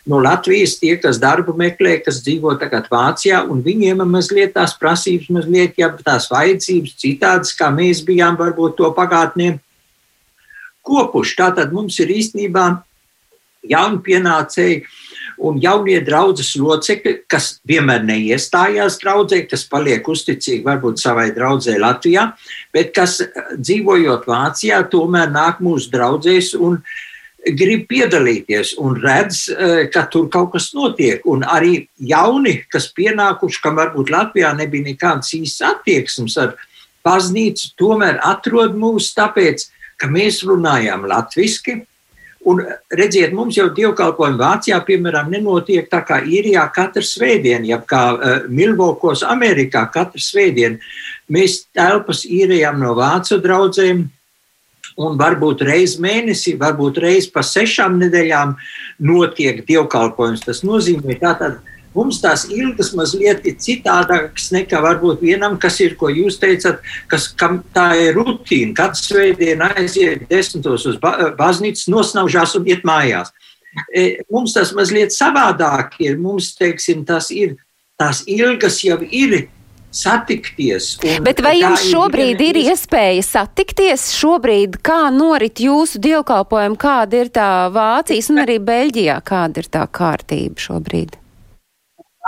no 0.06 0.20
Latvijas 0.22 0.78
tie, 0.80 0.94
kas 1.00 1.20
darbu 1.20 1.54
meklē, 1.58 1.98
kas 2.04 2.22
dzīvo 2.24 2.54
tagad 2.60 2.88
Vācijā, 2.92 3.42
un 3.50 3.62
viņiem 3.64 4.00
ir 4.00 4.08
mazliet 4.08 4.54
tās 4.56 4.74
prasības, 4.80 5.28
mazliet 5.36 5.80
ja, 5.80 5.90
tās 6.04 6.30
vajadzības 6.32 6.96
citādas, 7.00 7.52
kā 7.56 7.68
mēs 7.74 8.04
bijām 8.06 8.38
varbūt 8.40 8.78
to 8.80 8.90
pagātnē 8.96 9.58
kopuši. 10.86 11.36
Tātad 11.38 11.74
mums 11.76 11.98
ir 12.00 12.12
īstenībā 12.16 12.66
jauni 13.70 14.00
pienācēji 14.06 14.82
un 15.40 15.60
jaunie 15.62 15.98
draudzes 16.04 16.52
locekļi, 16.60 17.14
kas 17.30 17.52
vienmēr 17.68 18.04
neiestājās 18.06 18.98
draudzē, 19.02 19.42
kas 19.50 19.64
paliek 19.70 20.06
uzticīgi 20.08 20.64
varbūt 20.66 21.00
savai 21.02 21.30
draudzē 21.36 21.78
Latvijā, 21.80 22.30
bet 22.74 22.92
kas 22.96 23.20
dzīvojot 23.56 24.28
Vācijā, 24.28 24.82
tomēr 24.92 25.32
nāk 25.32 25.62
mūsu 25.64 25.92
draudzēs 25.94 26.52
un 26.60 26.80
grib 27.56 27.86
piedalīties 27.88 28.74
un 28.82 28.98
redz, 29.00 29.46
e, 29.48 29.86
ka 29.92 30.04
tur 30.12 30.28
kaut 30.32 30.52
kas 30.54 30.70
notiek. 30.76 31.24
Un 31.24 31.44
arī 31.48 31.86
jauni, 31.96 32.60
kas 32.68 32.90
pienākuši, 32.96 33.62
kam 33.64 33.80
varbūt 33.80 34.12
Latvijā 34.12 34.52
nebija 34.58 34.90
nekādas 34.90 35.32
īstas 35.38 35.74
attieksmes 35.74 36.36
ar 36.40 36.56
baznīcu, 37.06 37.72
tomēr 37.80 38.20
atrod 38.28 38.76
mūs 38.76 39.14
tāpēc, 39.16 39.70
ka 40.00 40.08
mēs 40.08 40.42
runājām 40.44 41.06
latviski, 41.08 41.80
Un 42.48 42.62
redziet, 42.96 43.34
mums 43.36 43.58
jau 43.58 43.66
dievkalpojumi 43.76 44.40
Vācijā, 44.40 44.78
piemēram, 44.86 45.28
nenotiek 45.28 45.90
tā 45.92 46.00
kā 46.08 46.22
īrijā 46.24 46.62
katru 46.72 47.02
svētdienu, 47.04 47.68
jeb 47.68 47.82
kā 47.88 48.04
uh, 48.14 48.46
Milvokos 48.48 49.20
Amerikā 49.28 49.82
katru 49.92 50.22
svētdienu. 50.24 50.80
Mēs 51.28 51.66
telpas 51.76 52.24
īrijām 52.24 52.80
no 52.80 52.94
vācu 52.96 53.36
draugiem, 53.44 54.06
un 55.00 55.18
varbūt 55.20 55.66
reizi 55.68 56.00
mēnesī, 56.02 56.56
varbūt 56.60 57.02
reizi 57.04 57.28
pa 57.34 57.44
sešām 57.44 57.98
nedēļām 58.00 58.56
notiek 59.04 59.60
dievkalpojums. 59.68 60.46
Tas 60.48 60.64
nozīmē, 60.66 61.16
tātad 61.20 61.60
Mums 61.94 62.20
tās 62.22 62.44
ilgas 62.46 62.92
mazliet 62.94 63.46
ir 63.48 63.56
citādākas 63.58 64.50
nekā 64.54 64.78
varbūt 64.84 65.24
vienam, 65.24 65.56
kas 65.58 65.80
ir, 65.82 65.96
ko 65.98 66.10
jūs 66.12 66.38
teicat, 66.38 66.84
kas 67.10 67.32
tā 67.74 67.86
ir 67.98 68.14
rutīna. 68.14 68.76
Katru 68.78 69.02
svētdienu 69.08 69.66
aiziet 69.74 70.28
desmitos 70.30 70.86
uz 70.86 71.00
baznīcu, 71.02 71.88
nosnaužās 71.90 72.54
un 72.60 72.68
iet 72.70 72.86
mājās. 72.86 73.34
E, 73.94 74.22
mums 74.30 74.54
tas 74.54 74.70
mazliet 74.74 75.14
savādāk 75.14 75.98
ir. 76.02 76.18
Mums, 76.18 76.54
teiksim, 76.58 77.02
tas 77.06 77.30
ir 77.34 77.56
tās 77.98 78.22
ilgas 78.30 78.80
jau 78.86 78.98
ir 79.02 79.48
satikties. 79.90 80.92
Bet 81.22 81.42
vai 81.42 81.56
jums 81.58 81.84
šobrīd 81.90 82.38
ir, 82.38 82.60
ir 82.60 82.70
iespēja 82.70 83.24
satikties? 83.26 84.10
Šobrīd, 84.14 84.78
kā 84.86 85.08
norit 85.14 85.62
jūsu 85.62 85.98
dievkalpojumi, 86.02 86.78
kāda 86.80 87.24
ir 87.24 87.32
tā 87.34 87.50
Vācijas 87.74 88.30
un 88.30 88.44
arī 88.44 88.60
Beļģijā, 88.62 89.18
kāda 89.26 89.64
ir 89.64 89.70
tā 89.74 89.86
kārtība 89.90 90.70
šobrīd? 90.70 91.18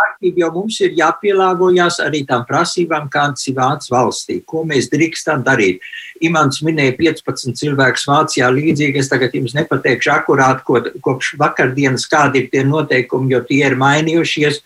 Aktīvi, 0.06 0.42
jo 0.42 0.50
mums 0.54 0.78
ir 0.82 0.94
jāpielāgojas 0.98 1.98
arī 2.04 2.22
tām 2.28 2.44
prasībām, 2.48 3.08
kādas 3.12 3.46
ir 3.48 3.56
Vācijas 3.58 3.92
valstī. 3.92 4.38
Ko 4.46 4.64
mēs 4.68 4.90
drīkstam 4.92 5.44
darīt? 5.46 5.82
Imants 6.24 6.62
minēja 6.66 6.94
15 6.98 7.58
cilvēkus 7.58 8.06
Vācijā 8.10 8.50
līdzīgi. 8.54 9.02
Es 9.02 9.10
tagad 9.12 9.34
jums 9.36 9.56
nepateikšu 9.58 10.12
akurāt, 10.14 10.62
ko, 10.66 10.80
kopš 11.04 11.34
vakardienas 11.40 12.06
kādi 12.10 12.44
ir 12.44 12.50
tie 12.52 12.66
noteikumi, 12.68 13.32
jo 13.34 13.42
tie 13.48 13.64
ir 13.70 13.78
mainījušies. 13.80 14.62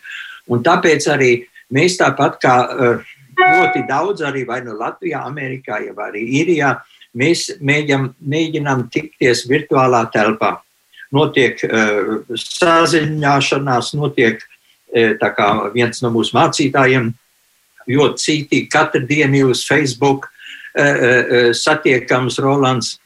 Un 0.52 0.62
tāpēc 0.66 1.08
arī 1.12 1.32
mēs 1.74 1.98
tāpat 2.00 2.38
kā 2.42 2.56
ļoti 3.36 3.86
daudz 3.88 4.24
arī 4.26 4.44
vai 4.48 4.60
nu 4.64 4.76
Latvijā, 4.78 5.24
Amerikā, 5.26 5.80
jau 5.86 5.96
arī 6.06 6.22
Īrijā, 6.42 6.76
mēs 7.16 7.48
mēģinām, 7.60 8.12
mēģinām 8.20 8.86
tikties 8.92 9.46
virtuālā 9.50 10.06
telpā 10.14 10.56
notiek 11.14 11.60
uh, 11.64 12.16
saziņāšanās, 12.40 13.92
notiek 13.98 14.42
uh, 14.96 15.30
kā 15.36 15.48
viens 15.74 16.02
no 16.02 16.12
mūsu 16.14 16.36
mācītājiem 16.36 17.10
ļoti 17.86 18.24
cītīgi 18.24 18.70
katru 18.72 19.04
dienu 19.06 19.50
uz 19.52 19.64
Facebook 19.68 20.28
uh, 20.28 21.52
satiekams 21.56 22.40
Rolands. 22.42 22.96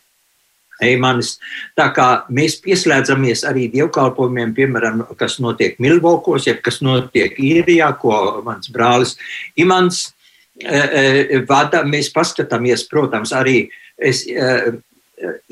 Eimanis. 0.80 1.34
Tā 1.76 1.90
kā 1.92 2.06
mēs 2.32 2.54
pieslēdzamies 2.64 3.42
arī 3.44 3.66
dievkalpojumiem, 3.68 4.54
piemēram, 4.56 5.02
kas 5.20 5.34
notiek 5.44 5.74
Milvokos, 5.76 6.46
jeb 6.48 6.62
kas 6.64 6.80
notiek 6.80 7.36
Īrijā, 7.36 7.90
ko 8.00 8.40
mans 8.46 8.72
brālis 8.72 9.12
Imants 9.60 10.06
vada, 11.48 11.82
mēs 11.84 12.10
paskatāmies, 12.12 12.86
protams, 12.88 13.32
arī 13.36 13.70
es 14.00 14.24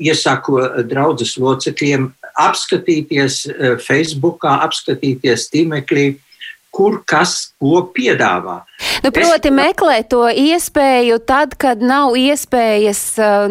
iesaku 0.01 0.59
draudzes 0.89 1.35
locekļiem 1.37 2.09
apskatīties 2.39 3.43
Facebookā, 3.85 4.59
apskatīties 4.65 5.49
tīmeklī, 5.53 6.15
kur 6.79 7.03
kas 7.03 7.48
ko 7.59 7.83
piedāvā. 7.91 8.61
Nu, 9.03 9.11
proti, 9.11 9.49
es... 9.51 9.55
meklēt 9.55 10.07
to 10.13 10.23
iespēju 10.31 11.19
tad, 11.27 11.55
kad 11.59 11.81
nav 11.83 12.15
iespējas 12.19 13.01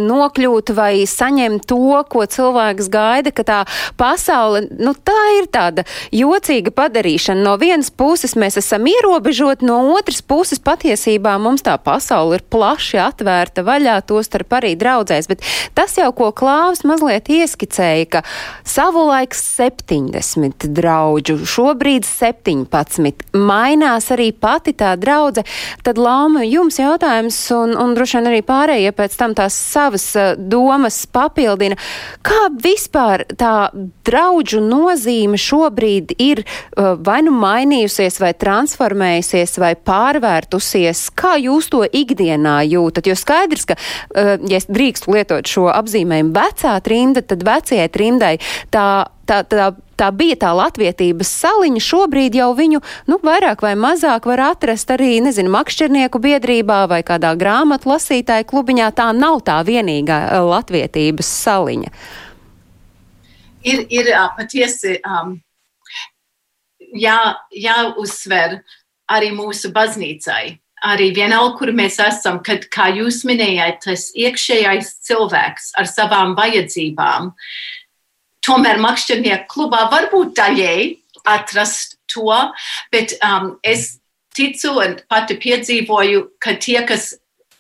nokļūt 0.01 0.73
vai 0.77 1.05
saņemt 1.09 1.67
to, 1.69 2.01
ko 2.09 2.25
cilvēks 2.29 2.89
gaida, 2.93 3.33
ka 3.37 3.45
tā 3.45 3.59
pasaule, 4.01 4.65
nu, 4.81 4.95
tā 4.97 5.17
ir 5.37 5.49
tāda 5.53 5.85
jocīga 6.15 6.73
padarīšana. 6.73 7.45
No 7.45 7.57
vienas 7.61 7.91
puses 7.93 8.33
mēs 8.41 8.57
esam 8.61 8.89
ierobežoti, 8.89 9.69
no 9.69 9.81
otras 9.93 10.23
puses 10.25 10.61
patiesībā 10.65 11.37
mums 11.41 11.65
tā 11.67 11.77
pasaule 11.77 12.41
ir 12.41 12.47
plaši 12.49 13.01
atvērta 13.05 13.65
vaļā, 13.69 13.99
to 14.09 14.23
starp 14.25 14.57
arī 14.61 14.73
draudzēs. 14.81 15.29
Bet 15.29 15.45
tas 15.77 15.99
jau, 16.01 16.09
ko 16.17 16.31
Klāvs 16.39 16.85
mazliet 16.89 17.29
ieskicēja, 17.33 18.09
ka 18.17 18.25
savulaik 18.65 19.37
70 19.37 20.69
draudžu, 20.77 21.41
šobrīd 21.45 22.09
17, 22.09 23.29
mainās 23.37 23.98
arī 24.15 24.31
pati 24.33 24.75
tā 24.79 24.95
draudze, 25.01 25.45
tad 25.87 25.99
Lāma, 25.99 26.45
jums 26.47 26.79
jautājums 26.79 27.37
un, 27.57 27.75
un 27.79 27.95
droši 27.97 28.19
vien 28.19 28.31
arī 28.31 28.43
pārējie 28.47 28.93
pēc 28.97 29.17
tam 29.19 29.35
tās 29.39 29.57
savas 29.59 30.07
uh, 30.19 30.33
domas 30.39 31.01
papildina. 31.11 31.79
Kā 32.27 32.49
vispār 32.55 33.27
tā 33.39 33.71
draudžu 34.07 34.63
nozīme 34.65 35.41
šobrīd 35.41 36.15
ir 36.23 36.45
uh, 36.45 36.95
vai 37.05 37.21
nu 37.27 37.35
mainījusies, 37.37 38.21
vai 38.23 38.33
transformējusies, 38.39 39.59
vai 39.63 39.75
pārvērtusies? 39.77 41.09
Kā 41.19 41.37
jūs 41.43 41.71
to 41.73 41.85
ikdienā 41.85 42.61
jūtat? 42.69 43.11
Jo 43.11 43.19
skaidrs, 43.19 43.69
ka, 43.69 43.79
uh, 43.79 44.35
ja 44.49 44.63
es 44.63 44.69
drīkstu 44.71 45.15
lietot 45.17 45.49
šo 45.49 45.69
apzīmējumu 45.75 46.35
vecā 46.37 46.79
trimda, 46.85 47.25
tad 47.27 47.45
vecajai 47.47 47.89
trimdai 47.93 48.35
tā 48.75 48.89
tā, 49.29 49.43
tā, 49.47 49.71
tā 49.99 50.09
bija 50.15 50.37
tā 50.45 50.53
latvietības 50.57 51.31
saliņa, 51.43 51.83
šobrīd 51.85 52.39
jau 52.39 52.51
viņu, 52.57 52.81
nu, 53.11 53.19
vairāk 53.25 53.63
vai 53.65 53.75
mazāk 53.79 54.29
var 54.31 54.45
atrast 54.53 54.91
arī, 54.95 55.19
nezinu, 55.25 55.53
makšķernieku 55.55 56.21
biedrībā 56.23 56.85
vai 56.91 57.03
kādā 57.07 57.35
grāmatu 57.39 57.93
lasītāju 57.93 58.49
klubiņā. 58.49 58.93
Tā 58.97 59.11
nav 59.17 59.43
tā 59.47 59.61
vienīgā 59.67 60.21
eh, 60.29 60.41
latvietības 60.53 61.35
saliņa. 61.45 61.93
Ir, 63.69 63.83
ir 63.93 64.13
patiesi 64.39 64.97
um, 65.03 65.35
jā, 66.95 67.19
jāuzsver 67.53 68.61
arī 69.11 69.35
mūsu 69.35 69.73
baznīcai. 69.75 70.57
Arī 70.87 71.09
vienalga, 71.11 71.57
kur 71.59 71.73
mēs 71.75 71.97
esam, 71.99 72.37
kad, 72.47 72.69
kā 72.71 72.87
jūs 72.95 73.25
minējāt, 73.27 73.81
tas 73.83 74.05
iekšējais 74.15 74.93
cilvēks 75.09 75.73
ar 75.83 75.89
savām 75.91 76.37
vajadzībām, 76.39 77.33
uh, 77.33 77.78
tomēr 78.49 78.81
makšķernieku 78.83 79.49
klubā 79.53 79.87
varbūt 79.93 80.35
daļēji 80.39 80.91
atrast 81.29 81.99
to, 82.09 82.33
bet 82.93 83.15
um, 83.25 83.57
es 83.63 83.99
ticu 84.37 84.75
un 84.81 84.99
pati 85.11 85.37
piedzīvoju, 85.41 86.25
ka 86.41 86.57
tie, 86.63 86.81
kas 86.89 87.13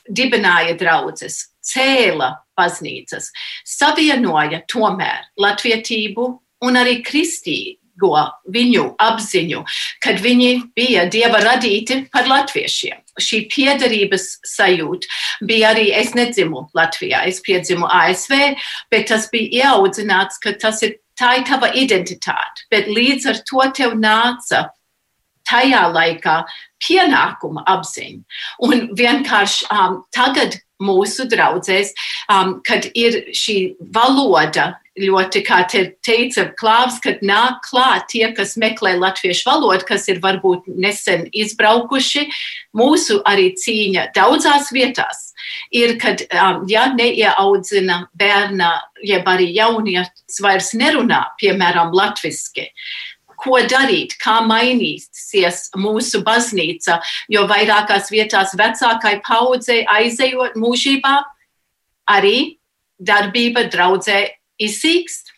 dibināja 0.09 0.77
draudzes, 0.79 1.49
cēla 1.69 2.33
baznīcas, 2.59 3.31
savienoja 3.69 4.62
tomēr 4.71 5.29
latvietību 5.41 6.29
un 6.65 6.81
arī 6.81 6.99
kristību 7.07 7.88
viņu 8.55 8.85
apziņu, 9.03 9.65
kad 10.05 10.23
viņi 10.23 10.53
bija 10.77 11.07
dieva 11.11 11.43
radīti 11.45 12.05
par 12.13 12.29
latviešiem. 12.31 13.03
Šī 13.19 13.43
piederības 13.51 14.29
sajūta 14.47 15.11
bija 15.49 15.73
arī, 15.75 15.89
es 15.91 16.15
nedzimu 16.15 16.69
Latvijā, 16.79 17.25
es 17.27 17.43
piedzimu 17.43 17.89
ASV, 17.91 18.55
bet 18.93 19.09
tas 19.11 19.27
bija 19.33 19.65
ieaudzināts, 19.65 20.39
ka 20.43 20.55
tas 20.55 20.83
ir 20.87 20.99
tā 21.19 21.39
ir 21.41 21.47
tava 21.49 21.73
identitāte, 21.75 22.67
bet 22.71 22.87
līdz 22.87 23.31
ar 23.33 23.41
to 23.49 23.65
tev 23.75 23.97
nāca 23.99 24.69
tajā 25.49 25.85
laikā 25.91 26.39
pienākuma 26.85 27.65
apziņa. 27.67 28.23
Un 28.65 28.89
vienkārši 28.99 29.69
um, 29.75 30.03
tagad 30.15 30.59
mūsu 30.83 31.27
draudzēs, 31.31 31.95
um, 32.31 32.59
kad 32.67 32.87
ir 32.95 33.33
šī 33.35 33.59
valoda 33.95 34.77
ļoti, 34.99 35.43
kā 35.47 35.63
te 35.71 35.85
teica 36.05 36.49
Klāvs, 36.59 36.99
kad 37.05 37.23
nāk 37.25 37.63
klāt 37.69 38.09
tie, 38.13 38.27
kas 38.37 38.57
meklē 38.61 38.97
latviešu 38.99 39.49
valodu, 39.49 39.87
kas 39.89 40.09
ir 40.11 40.21
varbūt 40.25 40.69
nesen 40.69 41.27
izbraukuši. 41.33 42.27
Mūsu 42.79 43.21
arī 43.29 43.53
cīņa 43.59 44.09
daudzās 44.17 44.73
vietās 44.75 45.29
ir, 45.75 45.97
kad, 46.03 46.25
um, 46.33 46.65
ja 46.71 46.89
neieaudzina 46.95 48.05
bērna, 48.19 48.73
jeb 49.07 49.29
arī 49.29 49.51
jaunietis 49.55 50.41
vairs 50.43 50.73
nerunā, 50.79 51.25
piemēram, 51.41 51.95
latviski, 51.97 52.69
ko 53.39 53.61
darīt, 53.71 54.17
kā 54.19 54.41
mainīsies 54.47 55.69
mūsu 55.79 56.25
baznīca, 56.27 56.99
jo 57.31 57.47
vairākās 57.51 58.11
vietās 58.11 58.55
vecākai 58.59 59.19
paudzei 59.27 59.85
aizejot 59.87 60.59
mūžībā, 60.59 61.15
arī 62.11 62.59
darbība 62.99 63.69
draudzē 63.71 64.25
izsīkst 64.62 65.33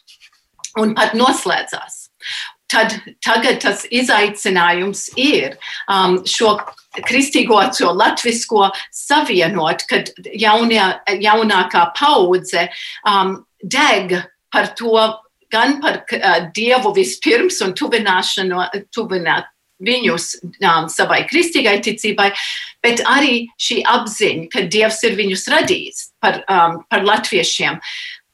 un 0.80 0.94
pat 0.98 1.16
noslēdzās. 1.18 2.06
Tad 2.70 2.94
tagad 3.24 3.59
tas 3.64 3.83
izaicinājums 3.90 5.09
ir 5.18 5.56
um, 5.90 6.20
šo 6.22 6.54
kristīgo, 7.06 7.59
šo 7.74 7.90
latvisko 7.98 8.68
savienot, 8.94 9.83
kad 9.90 10.12
jaunie, 10.38 10.83
jaunākā 11.22 11.88
paudze 11.98 12.68
um, 13.06 13.40
deg 13.62 14.20
par 14.54 14.70
to, 14.78 14.94
gan 15.50 15.80
par 15.83 16.04
uh, 16.04 16.46
Dievu 16.54 16.94
vispirms 16.94 17.59
un 17.66 17.74
tuvināšanu, 17.74 18.62
tuvināt 18.94 19.50
viņus 19.80 20.26
um, 20.44 20.87
savai 20.92 21.24
kristīgai 21.28 21.78
ticībai, 21.85 22.30
bet 22.85 23.02
arī 23.09 23.46
šī 23.61 23.80
apziņa, 23.88 24.48
ka 24.52 24.64
Dievs 24.70 25.02
ir 25.09 25.18
viņus 25.18 25.46
radījis 25.54 26.02
par, 26.22 26.42
um, 26.46 26.83
par 26.90 27.06
latviešiem. 27.06 27.80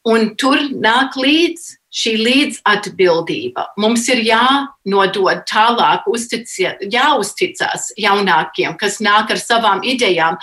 Un 0.07 0.31
tur 0.39 0.61
nāk 0.71 1.17
līdz 1.19 1.67
šī 1.97 2.13
līdzatbildība. 2.21 3.65
Mums 3.81 4.05
ir 4.13 4.21
jānodod 4.27 5.43
tālāk, 5.49 6.07
uzticie, 6.13 6.75
jāuzticas 6.93 7.91
jaunākiem, 7.99 8.77
kas 8.79 9.01
nāk 9.05 9.33
ar 9.35 9.41
savām 9.41 9.83
idejām. 9.87 10.39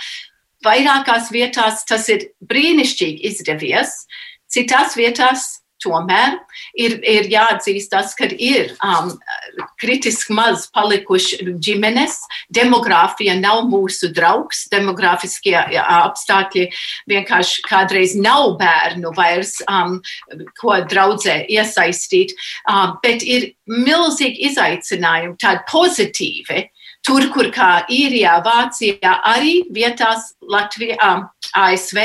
Vairākās 0.64 1.30
vietās 1.32 1.84
tas 1.88 2.08
ir 2.12 2.30
brīnišķīgi 2.48 3.24
izdevies, 3.30 3.94
citās 4.50 4.96
vietās 4.98 5.63
Tomēr 5.82 6.36
ir, 6.78 6.96
ir 7.02 7.26
jāatzīst 7.32 7.90
tas, 7.92 8.14
ka 8.16 8.28
ir 8.30 8.70
um, 8.84 9.10
kritiski 9.82 10.32
maz 10.36 10.68
palikuši 10.74 11.54
ģimenes. 11.64 12.16
Demogrāfija 12.54 13.34
nav 13.40 13.64
mūsu 13.68 14.08
draugs. 14.14 14.64
Demogrāfiskie 14.72 15.56
apstākļi 15.82 16.68
vienkārši 17.10 17.64
kādreiz 17.66 18.14
nav 18.16 18.54
bērnu 18.60 19.12
vairs, 19.16 19.58
um, 19.68 19.98
ko 20.60 20.78
draudzē 20.88 21.42
iesaistīt. 21.52 22.36
Um, 22.70 22.96
bet 23.04 23.26
ir 23.26 23.50
milzīgi 23.68 24.48
izaicinājumi, 24.50 25.36
tādi 25.42 25.66
pozitīvi. 25.72 26.68
Tur, 27.04 27.26
kur 27.34 27.50
kā 27.52 27.82
īrijā, 27.92 28.38
Vācijā, 28.46 29.18
arī 29.28 29.58
vietās 29.74 30.30
Latvijā, 30.40 31.10
ASV 31.52 32.00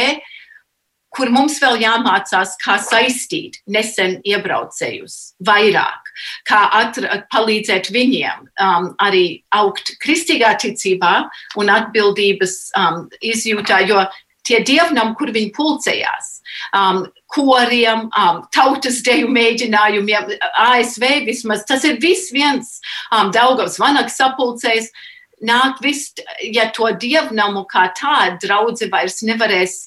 kur 1.15 1.32
mums 1.34 1.58
vēl 1.62 1.80
jāmācās, 1.82 2.56
kā 2.62 2.78
saistīt 2.82 3.60
nesen 3.72 4.19
iebraucējus 4.28 5.17
vairāk, 5.45 6.12
kā 6.50 6.62
atra, 6.82 7.22
palīdzēt 7.34 7.89
viņiem 7.93 8.45
um, 8.45 8.89
arī 9.02 9.41
augt 9.56 9.95
kristīgā 10.04 10.54
ticībā 10.62 11.13
un 11.60 11.72
atbildības 11.74 12.58
um, 12.78 13.06
izjūtā, 13.26 13.82
jo 13.89 14.04
tie 14.50 14.62
dievnam, 14.65 15.13
kur 15.17 15.34
viņi 15.34 15.52
pulcējās, 15.56 16.32
um, 16.78 17.04
koriem, 17.34 18.08
um, 18.10 18.41
tautas 18.56 19.02
deju 19.06 19.30
mēģinājumiem, 19.34 20.34
ASV 20.69 21.06
vismaz, 21.28 21.65
tas 21.69 21.86
ir 21.86 22.00
viss 22.02 22.34
viens 22.34 22.78
um, 23.12 23.30
Daugavs 23.36 23.80
Vanaks 23.82 24.17
sapulcējs. 24.22 24.91
Nāk 25.45 25.78
viss, 25.80 26.17
ja 26.43 26.65
to 26.76 26.89
dievnamu 27.00 27.62
kā 27.72 27.86
tādu 27.95 28.41
draudzi 28.43 28.89
vairs 28.91 29.22
nevarēs 29.24 29.86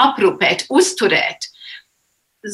aprūpēt, 0.00 0.66
uzturēt, 0.70 1.48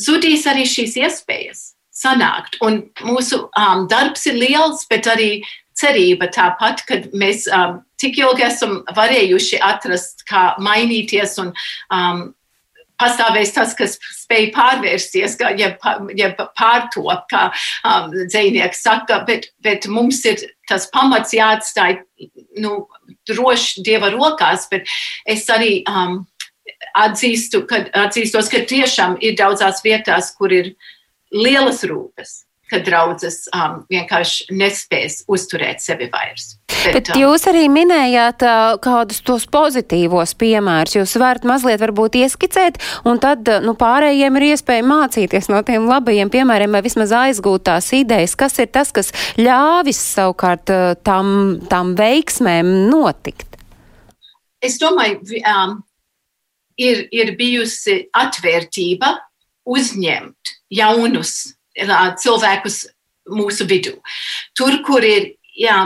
zudīs 0.04 0.46
arī 0.50 0.64
šīs 0.68 0.96
iespējas 1.02 1.64
sanākt. 1.94 2.58
Un 2.64 2.82
mūsu 3.06 3.44
um, 3.46 3.86
darbs 3.90 4.26
ir 4.30 4.38
liels, 4.40 4.86
bet 4.90 5.08
arī 5.10 5.44
cerība 5.78 6.28
tāpat, 6.32 6.84
ka 6.88 7.00
mēs 7.16 7.48
um, 7.50 7.80
tik 8.00 8.18
ilgi 8.22 8.46
esam 8.46 8.80
varējuši 8.94 9.60
atrast, 9.64 10.24
kā 10.28 10.52
mainīties 10.62 11.38
un 11.42 11.52
um, 11.94 12.24
pastāvēs 13.00 13.52
tas, 13.54 13.74
kas 13.78 13.96
spēj 14.14 14.50
pārvērsties, 14.54 15.36
kā, 15.40 15.50
ja, 15.58 15.72
ja 16.18 16.30
pārtop, 16.38 17.26
kā 17.30 17.48
um, 17.50 18.12
dzinieks 18.30 18.84
saka, 18.86 19.20
bet, 19.26 19.50
bet 19.64 19.88
mums 19.90 20.22
ir 20.30 20.42
tas 20.70 20.86
pamats 20.94 21.34
jāatstāj 21.36 21.98
nu, 22.62 22.84
droši 23.28 23.82
Dieva 23.84 24.12
rokās, 24.14 24.68
bet 24.70 24.88
es 25.26 25.44
arī 25.52 25.82
um, 25.90 26.22
atzīstu, 26.94 27.64
ka, 27.70 27.84
atzīstos, 28.04 28.50
ka 28.52 28.62
tiešām 28.68 29.18
ir 29.24 29.36
daudzās 29.38 29.82
vietās, 29.84 30.32
kur 30.38 30.54
ir 30.54 30.74
lielas 31.34 31.82
rūpes 31.88 32.44
ka 32.70 32.80
draudzes 32.84 33.44
um, 33.54 33.82
vienkārši 33.92 34.54
nespēs 34.56 35.22
uzturēt 35.30 35.82
sevi 35.84 36.08
vairs. 36.12 36.54
Bet, 36.84 36.96
Bet 36.96 37.10
um, 37.12 37.20
jūs 37.20 37.46
arī 37.50 37.64
minējāt 37.72 38.44
uh, 38.44 38.76
kādus 38.82 39.20
tos 39.24 39.46
pozitīvos 39.52 40.34
piemērus. 40.40 40.96
Jūs 40.98 41.14
varat 41.20 41.46
mazliet 41.48 41.82
varbūt 41.82 42.18
ieskicēt, 42.22 42.80
un 43.08 43.20
tad 43.22 43.48
uh, 43.52 43.60
nu, 43.64 43.76
pārējiem 43.78 44.40
ir 44.40 44.48
iespēja 44.50 44.86
mācīties 44.88 45.50
no 45.52 45.62
tiem 45.66 45.88
labajiem 45.90 46.32
piemēriem 46.32 46.76
vai 46.76 46.84
vismaz 46.84 47.14
aizgūt 47.24 47.66
tās 47.70 47.90
idejas, 47.96 48.36
kas 48.40 48.58
ir 48.62 48.70
tas, 48.74 48.92
kas 48.96 49.12
ļāvis 49.40 50.00
savukārt 50.16 50.72
uh, 50.74 50.86
tam, 51.06 51.60
tam 51.70 51.94
veiksmēm 52.00 52.88
notikt. 52.90 53.60
Es 54.64 54.78
domāju, 54.80 55.20
um, 55.44 55.82
ir, 56.80 57.06
ir 57.12 57.34
bijusi 57.38 58.04
atvērtība 58.16 59.14
uzņemt 59.64 60.56
jaunus 60.74 61.54
cilvēkus 62.22 62.84
mūsu 63.34 63.66
vidū. 63.68 63.96
Tur, 64.56 64.76
kur 64.84 65.04
ir 65.04 65.32
jā, 65.54 65.76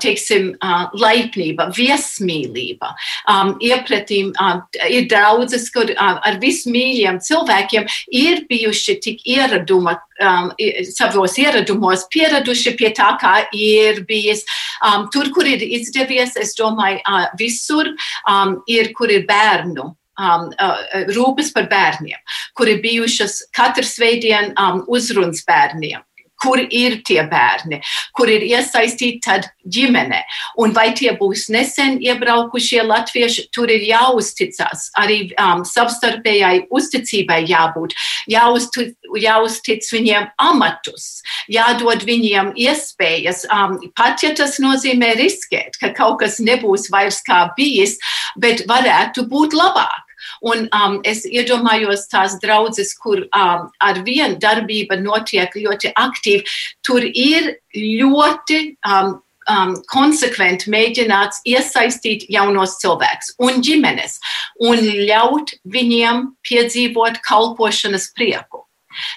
teiksim, 0.00 0.54
laipnība, 0.96 1.68
viesmīlība, 1.76 2.92
um, 3.30 3.54
iepratīm, 3.62 4.32
um, 4.40 4.62
ir 4.88 5.08
daudzas, 5.10 5.68
kur 5.74 5.90
um, 5.92 6.20
ar 6.24 6.38
vismīļiem 6.42 7.20
cilvēkiem 7.24 7.86
ir 8.16 8.44
bijuši 8.48 8.96
tik 9.04 9.26
ieraduma, 9.28 9.98
um, 10.20 10.50
savos 10.88 11.36
ieradumos 11.40 12.06
pieraduši 12.12 12.76
pie 12.78 12.92
tā, 12.96 13.12
kā 13.20 13.36
ir 13.52 14.02
bijis. 14.08 14.44
Um, 14.80 15.10
tur, 15.12 15.30
kur 15.34 15.48
ir 15.48 15.62
izdevies, 15.62 16.36
es 16.40 16.56
domāju, 16.58 17.02
uh, 17.04 17.28
visur 17.38 17.92
um, 17.92 18.58
ir, 18.66 18.92
kur 18.96 19.12
ir 19.12 19.28
bērnu 19.28 19.92
um, 20.18 20.50
uh, 20.56 21.06
rūpes 21.16 21.52
par 21.54 21.70
bērniem, 21.70 22.18
kuri 22.56 22.80
bijušas 22.82 23.42
katru 23.56 23.86
svētdienu 23.86 24.54
um, 24.56 24.84
uzrunas 24.88 25.44
bērniem. 25.46 26.02
Kur 26.36 26.60
ir 26.60 26.98
tie 27.00 27.22
bērni, 27.24 27.78
kur 28.12 28.28
ir 28.28 28.42
iesaistīti 28.44 29.22
tad 29.24 29.46
ģimene, 29.72 30.18
un 30.60 30.74
vai 30.76 30.90
tie 30.92 31.14
būs 31.16 31.46
nesen 31.48 31.96
iebraukušie 32.04 32.82
latvieši, 32.84 33.46
tur 33.56 33.72
ir 33.72 33.86
jāuzticas, 33.88 34.90
arī 35.00 35.30
um, 35.40 35.64
savstarpējai 35.64 36.66
uzticībai 36.68 37.40
jābūt, 37.48 37.96
jāuztic, 38.28 38.92
jāuztic 39.16 39.88
viņiem 39.88 40.28
amatus, 40.44 41.22
jādod 41.48 42.04
viņiem 42.04 42.52
iespējas, 42.52 43.46
um, 43.48 43.78
pat 43.96 44.20
ja 44.20 44.34
tas 44.36 44.60
nozīmē 44.60 45.14
riskēt, 45.16 45.80
ka 45.80 45.94
kaut 45.96 46.20
kas 46.20 46.36
nebūs 46.36 46.90
vairs 46.92 47.24
kā 47.24 47.46
bijis, 47.56 47.96
bet 48.36 48.66
varētu 48.68 49.24
būt 49.32 49.56
labāk. 49.56 50.05
Un 50.44 50.66
um, 50.74 50.98
es 51.04 51.24
iedomājos 51.26 52.06
tās 52.12 52.36
draudzes, 52.42 52.94
kur 52.98 53.24
um, 53.26 53.68
ar 53.80 54.02
vienu 54.06 54.40
darbība 54.42 54.98
notiek 55.00 55.54
ļoti 55.56 55.94
aktīvi. 55.96 56.44
Tur 56.86 57.06
ir 57.06 57.54
ļoti 57.76 58.60
um, 58.88 59.16
um, 59.50 59.74
konsekventi 59.92 60.70
mēģināts 60.72 61.42
iesaistīt 61.48 62.28
jaunos 62.32 62.78
cilvēkus 62.82 63.34
un 63.42 63.62
ģimenes 63.64 64.20
un 64.66 64.82
ļaut 65.08 65.56
viņiem 65.72 66.30
piedzīvot 66.46 67.20
kalpošanas 67.26 68.10
prieku 68.16 68.66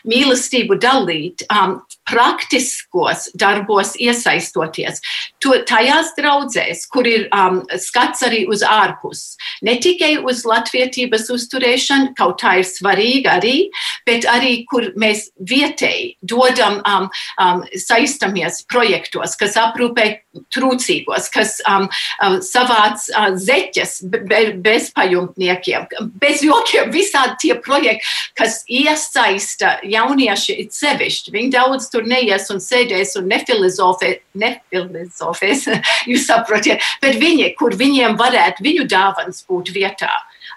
mīlestību 0.07 0.77
dalīt, 0.81 1.45
um, 1.53 1.77
praktiskos 2.09 3.29
darbos 3.37 3.95
iesaistoties. 3.95 4.99
To, 5.39 5.53
tajās 5.63 6.11
draudzēs, 6.17 6.81
kur 6.91 7.07
ir 7.07 7.29
um, 7.31 7.61
skats 7.79 8.25
arī 8.27 8.41
uz 8.51 8.59
ārpus, 8.65 9.37
ne 9.63 9.77
tikai 9.79 10.17
uz 10.19 10.41
latvietības 10.47 11.29
uzturēšanu, 11.31 12.11
kaut 12.17 12.41
tā 12.41 12.57
ir 12.59 12.67
svarīga 12.67 13.37
arī, 13.39 13.69
bet 14.07 14.27
arī, 14.27 14.65
kur 14.67 14.89
mēs 14.99 15.29
vietēji 15.39 16.17
dodam, 16.27 16.81
um, 16.83 17.07
um, 17.39 17.63
saistamies 17.71 18.65
projektos, 18.67 19.37
kas 19.39 19.55
aprūpē 19.59 20.09
trūcīgos, 20.53 21.29
kas 21.33 21.55
um, 21.69 21.87
um, 22.25 22.39
savāc 22.43 23.07
uh, 23.13 23.31
zeķes 23.39 23.95
be, 24.11 24.41
bezpajumtniekiem, 24.59 25.87
bez 26.19 26.43
jokiem, 26.45 26.91
visādi 26.91 27.37
tie 27.45 27.55
projekti, 27.63 28.03
kas 28.35 28.61
iesaista 28.67 29.77
jaunieši 29.87 30.59
ir 30.65 30.69
sevišķi. 30.75 31.33
Viņi 31.35 31.55
daudz 31.55 31.89
tur 31.93 32.07
neies 32.07 32.49
un 32.53 32.59
sēdēs 32.63 33.15
un 33.19 33.31
nefilozofē, 34.39 35.49
nefilozofēs, 35.49 35.67
jūs 36.11 36.27
saprotiet, 36.27 36.81
bet 37.01 37.19
viņi, 37.19 37.53
kur 37.59 37.75
viņiem 37.75 38.17
varētu 38.19 38.63
viņu 38.63 38.87
dāvans 38.89 39.43
būt 39.47 39.73
vietā, 39.75 40.11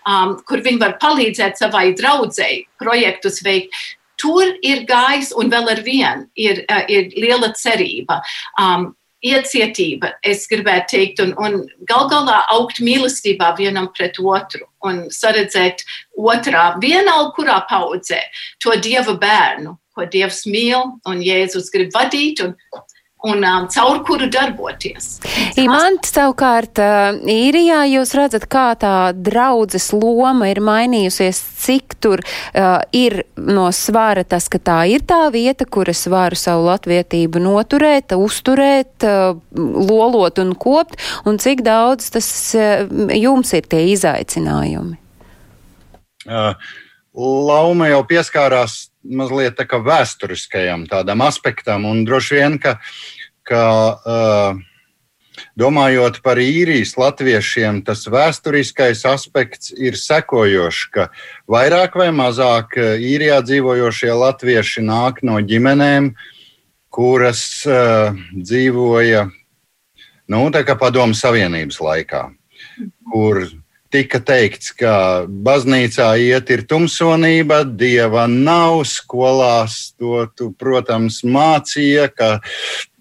um, 0.07 0.39
kur 0.47 0.63
viņi 0.63 0.81
var 0.81 0.99
palīdzēt 1.03 1.59
savai 1.59 1.93
draudzēji 1.95 2.67
projektus 2.79 3.43
veikt. 3.45 3.75
Tur 4.23 4.45
ir 4.63 4.85
gājis 4.87 5.33
un 5.35 5.51
vēl 5.51 5.71
ar 5.73 5.81
vienu 5.83 6.29
ir, 6.37 6.65
uh, 6.71 6.85
ir 6.89 7.11
liela 7.17 7.53
cerība. 7.59 8.21
Um, 8.61 8.95
iecietība, 9.23 10.17
es 10.27 10.49
gribētu 10.51 10.97
teikt, 10.97 11.21
un, 11.23 11.31
un 11.39 11.61
gal 11.87 12.09
galā 12.11 12.41
augt 12.51 12.81
mīlestībā 12.83 13.53
vienam 13.55 13.87
pret 13.95 14.19
otru 14.19 14.67
un 14.83 15.05
saredzēt 15.15 15.85
otrā, 16.19 16.73
vienalga 16.83 17.31
kurā 17.37 17.61
paudzē, 17.71 18.19
to 18.59 18.75
dieva 18.83 19.15
bērnu, 19.15 19.77
ko 19.95 20.09
dievs 20.11 20.43
mīl 20.51 20.97
un 21.07 21.23
Jēzus 21.23 21.71
grib 21.71 21.95
vadīt. 21.95 22.43
Un, 22.43 22.57
un 23.23 23.45
um, 23.45 23.67
caur 23.71 24.01
kuru 24.03 24.27
darboties. 24.31 25.21
Imants, 25.61 26.11
savukārt, 26.11 26.81
uh, 26.83 27.15
īrijā 27.31 27.85
jūs 27.93 28.15
redzat, 28.19 28.49
kā 28.51 28.73
tā 28.79 29.13
draudzes 29.15 29.93
loma 29.95 30.51
ir 30.51 30.59
mainījusies, 30.65 31.39
cik 31.63 31.97
tur 32.03 32.25
uh, 32.25 32.83
ir 32.91 33.21
no 33.39 33.69
svara 33.71 34.27
tas, 34.27 34.51
ka 34.51 34.59
tā 34.59 34.81
ir 34.91 35.07
tā 35.07 35.21
vieta, 35.35 35.69
kur 35.71 35.91
es 35.93 36.03
varu 36.11 36.39
savu 36.39 36.67
latvietību 36.67 37.43
noturēt, 37.47 38.17
uzturēt, 38.19 39.07
uh, 39.07 39.39
lolot 39.55 40.43
un 40.43 40.55
kopt, 40.59 40.99
un 41.23 41.39
cik 41.43 41.63
daudz 41.67 42.11
tas 42.17 42.29
uh, 42.59 42.89
jums 43.15 43.55
ir 43.55 43.71
tie 43.71 43.87
izaicinājumi? 43.95 44.99
Uh. 46.27 46.57
Lauma 47.13 47.91
jau 47.91 47.99
pieskārās 48.09 48.87
mazliet 49.05 49.59
tā 49.59 49.67
kā 49.69 49.77
vēsturiskajam 49.85 50.87
tādam 50.89 51.21
aspektam, 51.27 51.85
un 51.85 52.07
droši 52.09 52.39
vien, 52.39 52.55
ka 52.63 52.79
uh, 52.79 52.95
ka 53.49 53.65
uh, 53.93 54.61
domājot 55.59 56.21
par 56.25 56.41
īrijas 56.43 56.95
latviešiem, 57.01 57.83
tas 57.87 58.05
vēsturiskais 58.11 59.05
aspekts 59.09 59.73
ir 59.77 59.97
sekojošs, 59.99 60.85
ka 60.95 61.09
vairāk 61.51 61.97
vai 61.99 62.11
mazāk 62.15 62.77
īrijā 62.79 63.41
dzīvojošie 63.45 64.13
latvieši 64.13 64.85
nāk 64.87 65.23
no 65.27 65.41
ģimenēm, 65.41 66.13
kuras 66.93 67.45
uh, 67.69 68.13
dzīvoja 68.37 69.27
nu, 70.33 70.45
padomu 70.81 71.17
Savienības 71.17 71.81
laikā, 71.83 72.27
kur 73.13 73.45
tika 73.93 74.21
teikts, 74.25 74.73
ka 74.77 74.95
baznīcā 75.29 76.09
iet 76.25 76.51
ir 76.55 76.65
tumsonība, 76.69 77.63
dieva 77.65 78.25
nav, 78.31 78.83
skolās 78.89 79.93
to, 80.01 80.25
tu, 80.37 80.51
protams, 80.59 81.21
mācīja, 81.25 82.09
ka 82.17 82.31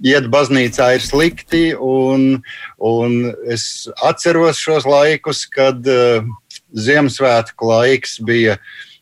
iet 0.04 0.28
baznīcā 0.34 0.92
ir 0.98 1.06
slikti, 1.06 1.64
un, 1.76 2.42
un 2.78 3.18
es 3.50 3.88
atceros 4.04 4.62
šos 4.62 4.88
laikus, 4.90 5.46
kad 5.52 5.88
uh, 5.88 6.28
Ziemassvētku 6.72 7.68
laiks 7.68 8.20
bija 8.24 8.56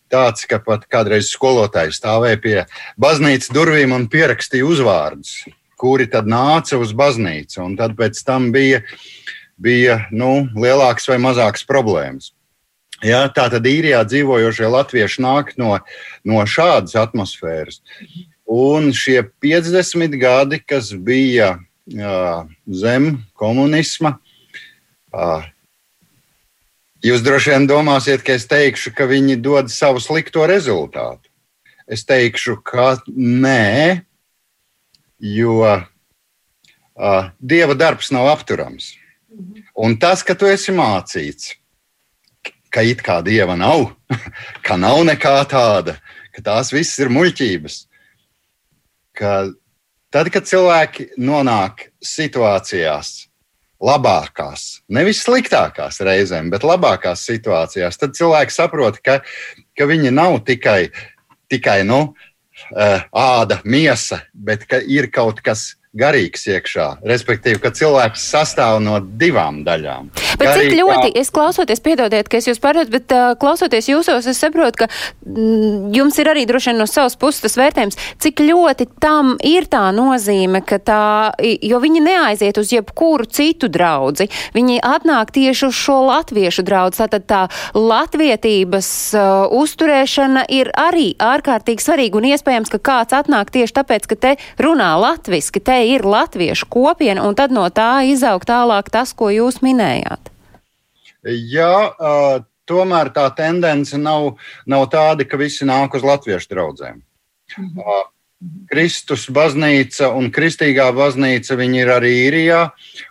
tāds, 0.10 0.46
ka 0.50 0.58
pat 0.64 0.88
kādreiz 0.90 1.30
skolotāji 1.30 1.94
stāvēja 1.94 2.42
pie 2.42 2.58
baznīcas 3.02 3.52
durvīm 3.54 3.94
un 3.94 4.08
pierakstīja 4.10 4.66
uzvārdus, 4.66 5.36
kuri 5.80 6.10
tad 6.10 6.30
nāca 6.30 6.80
uz 6.82 6.96
baznīcu. 6.98 7.62
Un 7.64 7.78
tad 7.80 7.94
pēc 8.00 8.24
tam 8.26 8.50
bija, 8.56 8.82
bija 9.60 10.04
nu, 10.12 10.48
lielākas 10.56 11.08
vai 11.12 11.20
mazākas 11.22 11.66
problēmas. 11.68 12.32
Ja, 13.06 13.28
tā 13.32 13.46
tad 13.52 13.68
īrijā 13.68 14.02
dzīvojošie 14.08 14.68
latvieši 14.68 15.24
nāk 15.24 15.54
no, 15.60 15.78
no 16.28 16.44
šādas 16.44 16.98
atmosfēras. 17.00 17.80
Un 18.50 18.90
šie 18.96 19.22
50 19.44 20.18
gadi, 20.20 20.60
kas 20.60 20.92
bija 20.92 21.54
uh, 21.60 22.50
zem 22.68 23.12
komunisma, 23.40 24.18
uh, 25.14 25.48
jūs 27.06 27.24
droši 27.24 27.54
vien 27.54 27.70
domāsiet, 27.70 28.26
ka 28.26 28.36
es 28.36 28.50
teikšu, 28.52 28.92
ka 28.98 29.08
viņi 29.08 29.40
dod 29.40 29.72
savu 29.72 30.04
slikto 30.04 30.44
rezultātu. 30.50 31.30
Es 31.90 32.04
teikšu, 32.10 32.60
ka 32.66 32.98
nē, 33.16 34.02
jo 35.24 35.62
uh, 35.64 37.30
dieva 37.40 37.80
darbs 37.80 38.12
nav 38.12 38.28
apturams. 38.34 38.92
Un 39.80 39.96
tas, 40.00 40.24
ka 40.26 40.36
tu 40.36 40.50
esi 40.50 40.74
mācīts, 40.76 41.54
ka 42.74 42.84
it 42.86 43.02
kā 43.06 43.20
dieva 43.26 43.56
nav, 43.60 43.90
ka 44.66 44.78
nav 44.80 45.02
nekā 45.08 45.38
tāda, 45.50 45.98
ka 46.36 46.44
tās 46.46 46.74
visas 46.76 47.00
ir 47.04 47.12
muļķības. 47.14 47.80
Ka 49.20 49.34
tad, 50.14 50.30
kad 50.34 50.48
cilvēki 50.48 51.10
nonāk 51.20 51.90
situācijās, 52.06 53.30
labākās, 53.80 54.82
nevis 54.92 55.24
sliktākās 55.24 56.02
reizēm, 56.04 56.50
bet 56.52 56.68
labākās 56.68 57.24
situācijās, 57.28 58.00
tad 58.00 58.16
cilvēki 58.18 58.56
saprot, 58.56 59.00
ka, 59.04 59.22
ka 59.78 59.88
viņi 59.88 60.12
nav 60.12 60.42
tikai, 60.48 60.92
tikai 61.52 61.82
nu, 61.88 62.10
āda, 62.76 63.62
miesa, 63.64 64.26
bet 64.34 64.68
ka 64.68 64.82
ir 64.84 65.08
kaut 65.16 65.40
kas 65.44 65.79
garīgs 65.98 66.44
iekšā. 66.46 67.00
Respektīvi, 67.10 67.58
ka 67.64 67.72
cilvēks 67.74 68.22
sastāv 68.30 68.78
no 68.86 69.00
divām 69.02 69.64
daļām. 69.66 70.12
Bet 70.38 70.46
Garīgā... 70.46 70.70
cik 70.70 70.76
ļoti, 70.78 71.14
es 71.18 71.32
klausoties, 71.34 71.82
piedodiet, 71.82 72.30
ka 72.30 72.38
es 72.38 72.46
jūs 72.46 72.62
pārēju, 72.62 72.92
bet 72.94 73.16
uh, 73.16 73.32
klausoties 73.42 73.90
jūsos, 73.90 74.28
es 74.30 74.38
saprotu, 74.38 74.84
ka 74.84 74.88
mm, 75.26 75.90
jums 75.96 76.20
ir 76.22 76.30
arī 76.30 76.46
droši 76.50 76.72
vien 76.72 76.78
no 76.84 76.86
savas 76.90 77.18
puses 77.18 77.42
tas 77.42 77.58
vērtējums, 77.58 77.98
cik 78.22 78.44
ļoti 78.46 78.86
tam 79.02 79.34
ir 79.42 79.66
tā 79.72 79.88
nozīme, 79.96 80.62
ka 80.62 80.78
tā, 80.78 81.02
jo 81.42 81.82
viņi 81.82 82.06
neaiziet 82.06 82.62
uz 82.62 82.70
jebkuru 82.76 83.26
citu 83.26 83.72
draudzi, 83.74 84.30
viņi 84.54 84.78
atnāk 84.86 85.34
tieši 85.34 85.72
uz 85.72 85.82
šo 85.82 85.98
latviešu 86.12 86.68
draudzi, 86.70 87.02
tātad 87.02 87.26
tā 87.26 87.42
latvietības 87.74 88.92
uh, 89.18 89.58
uzturēšana 89.58 90.46
ir 90.54 90.70
arī 90.78 91.16
ārkārtīgi 91.18 91.82
svarīga 91.82 92.22
un 92.22 92.30
iespējams, 92.30 92.70
ka 92.78 92.84
kāds 92.92 93.18
atnāk 93.18 93.50
tieši 93.58 93.80
tāpēc, 93.82 94.06
ka 94.14 94.22
te 94.22 94.38
runā 94.62 94.94
latviski, 95.02 95.66
te 95.66 95.79
ir 95.88 96.06
latviešu 96.06 96.68
kopiena, 96.70 97.24
un 97.28 97.38
tad 97.38 97.54
no 97.56 97.66
tā 97.70 98.04
izaug 98.10 98.46
tālāk 98.46 98.92
tas, 98.94 99.14
ko 99.14 99.32
jūs 99.34 99.62
minējāt? 99.66 100.32
Jā, 101.26 101.74
uh, 101.92 102.40
tomēr 102.70 103.12
tā 103.16 103.26
tendence 103.36 103.98
nav, 103.98 104.38
nav 104.70 104.88
tāda, 104.94 105.28
ka 105.28 105.40
visi 105.40 105.68
nāk 105.68 105.98
uz 105.98 106.06
latviešu 106.06 106.54
draugiem. 106.54 107.04
Mhm. 107.58 107.84
Uh, 107.84 108.08
Kristus 108.72 109.26
baznīca 109.36 110.14
un 110.16 110.30
kristīgā 110.32 110.86
baznīca 110.96 111.58
viņi 111.60 111.82
ir 111.82 111.90
arī 111.92 112.12
īrijā, 112.30 112.62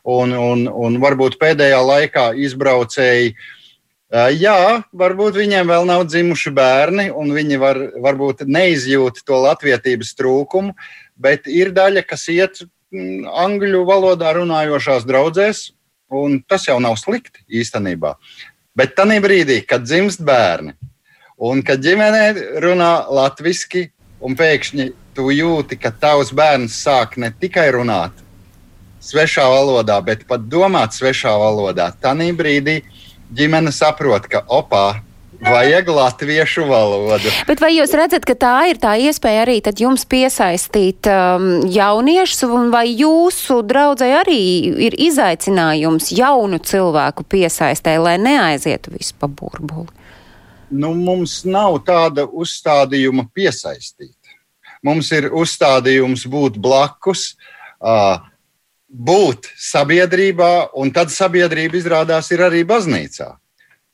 un, 0.08 0.32
un, 0.32 0.64
un 0.72 0.96
varbūt 1.02 1.36
pēdējā 1.40 1.80
laikā 1.84 2.30
izbraucēji. 2.46 3.34
Jā, 4.40 4.60
varbūt 4.96 5.36
viņiem 5.36 5.68
vēl 5.68 5.84
nav 5.84 6.06
dzimuši 6.08 6.52
bērni, 6.56 7.10
un 7.12 7.34
viņi 7.36 7.58
var, 7.60 7.80
varbūt 8.00 8.46
neizjūt 8.48 9.20
to 9.28 9.42
latviedzības 9.44 10.14
trūkumu, 10.16 10.72
bet 11.18 11.48
ir 11.50 11.72
daļa, 11.76 12.04
kas 12.06 12.28
iet 12.32 12.62
mm, 12.64 13.26
angļu 13.28 13.84
valodā 13.88 14.34
runājošās 14.38 15.06
draudzēs, 15.08 15.68
un 16.14 16.40
tas 16.48 16.68
jau 16.68 16.78
nav 16.80 16.96
slikti 17.00 17.44
īstenībā. 17.60 18.14
Bet 18.78 18.94
tajā 18.96 19.18
brīdī, 19.20 19.60
kad 19.66 19.84
dzimst 19.84 20.22
bērni, 20.24 20.76
un 21.38 21.62
kad 21.66 21.82
ģimenē 21.82 22.24
runā 22.62 22.92
latviešu, 23.10 23.88
un 24.22 24.34
pēkšņi 24.38 24.88
tu 25.14 25.28
jūti, 25.34 25.78
ka 25.78 25.90
tavs 25.94 26.32
bērns 26.34 26.78
sāk 26.82 27.16
ne 27.18 27.30
tikai 27.34 27.68
runāt 27.74 28.24
svešā 29.02 29.44
valodā, 29.46 29.98
bet 30.02 30.24
pat 30.26 30.46
domāt 30.50 30.96
svešā 30.96 31.32
valodā, 31.38 31.90
tad 32.02 32.22
brīdī 32.38 32.80
ģimene 33.34 33.72
saprot, 33.72 34.26
ka 34.26 34.42
opā, 34.46 35.00
Vajag 35.40 35.88
latviešu 35.88 36.64
valodu. 36.66 37.30
Bet 37.46 37.60
vai 37.62 37.70
jūs 37.76 37.92
redzat, 37.94 38.24
ka 38.26 38.34
tā 38.34 38.54
ir 38.72 38.80
tā 38.82 38.96
iespēja 38.98 39.44
arī 39.44 39.60
jums 39.78 40.02
piesaistīt 40.10 41.06
um, 41.06 41.62
jauniešus, 41.62 42.42
un 42.50 42.72
vai 42.74 42.88
jūsu 42.90 43.60
draudzē 43.62 44.10
arī 44.24 44.42
ir 44.88 44.98
izaicinājums 44.98 46.10
jaunu 46.10 46.58
cilvēku 46.58 47.22
piesaistē, 47.22 47.98
lai 48.02 48.16
neaizietu 48.18 48.96
visu 48.96 49.14
pa 49.18 49.30
burbuli? 49.30 49.86
Nu, 50.70 50.92
mums 50.92 51.44
nav 51.46 51.78
tāda 51.86 52.26
uzstādījuma 52.26 53.28
piesaistīt. 53.30 54.16
Mums 54.82 55.12
ir 55.14 55.30
uzstādījums 55.30 56.26
būt 56.26 56.58
blakus, 56.58 57.36
uh, 57.78 58.18
būt 58.88 59.52
sabiedrībā, 59.54 60.74
un 60.74 60.90
tad 60.90 61.14
sabiedrība 61.14 61.78
izrādās 61.78 62.30
ir 62.34 62.42
arī 62.42 62.66
baznīcā. 62.66 63.36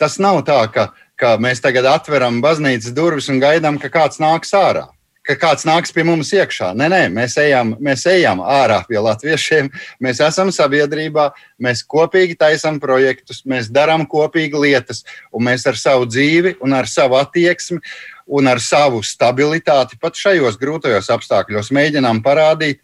Tas 0.01 0.19
nav 0.19 0.43
tā, 0.49 0.59
ka 0.75 0.91
ka 1.21 1.37
mēs 1.41 1.63
tagad 1.65 1.87
atveram 1.91 2.43
baznīcas 2.45 2.95
durvis 2.95 3.31
un 3.33 3.41
gaidām, 3.43 3.79
ka 3.83 3.91
kāds 3.93 4.21
nāks 4.23 4.55
ārā. 4.57 4.89
Ka 5.25 5.39
kāds 5.41 5.65
nāks 5.65 5.89
pie 5.95 6.03
mums 6.05 6.35
iekšā. 6.37 6.75
Nē, 6.77 6.91
nē, 6.93 7.03
mēs 7.15 7.39
ejam, 7.41 7.71
mēs 7.81 8.03
ejam 8.11 8.43
ārā 8.45 8.83
pie 8.85 8.99
latviešiem. 9.01 9.71
Mēs 10.05 10.21
esam 10.21 10.51
sabiedrībā, 10.53 11.31
mēs 11.57 11.81
kopīgi 11.89 12.37
taisām 12.37 12.77
projektus, 12.83 13.41
mēs 13.49 13.71
darām 13.73 14.05
kopīgi 14.05 14.61
lietas, 14.67 15.01
un 15.33 15.47
mēs 15.49 15.65
ar 15.71 15.81
savu 15.81 16.11
dzīvi, 16.11 16.59
un 16.61 16.77
ar 16.77 16.91
savu 16.91 17.17
attieksmi 17.17 17.81
un 18.27 18.49
ar 18.49 18.61
savu 18.61 19.03
stabilitāti 19.05 19.99
pat 20.01 20.17
šajos 20.17 20.59
grūtajos 20.61 21.11
apstākļos 21.13 21.73
mēģinām 21.73 22.23
parādīt 22.25 22.81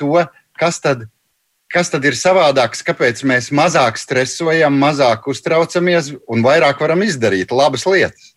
to, 0.00 0.20
kas 0.60 0.80
tad 0.84 1.04
ir 1.04 1.12
kas 1.72 1.92
tad 1.92 2.06
ir 2.08 2.16
savādāks, 2.18 2.84
kāpēc 2.86 3.22
mēs 3.28 3.52
mazāk 3.54 4.00
stresojam, 4.00 4.78
mazāk 4.80 5.28
uztraucamies 5.30 6.14
un 6.28 6.44
vairāk 6.46 6.80
varam 6.84 7.04
izdarīt 7.06 7.52
labas 7.54 7.86
lietas. 7.88 8.34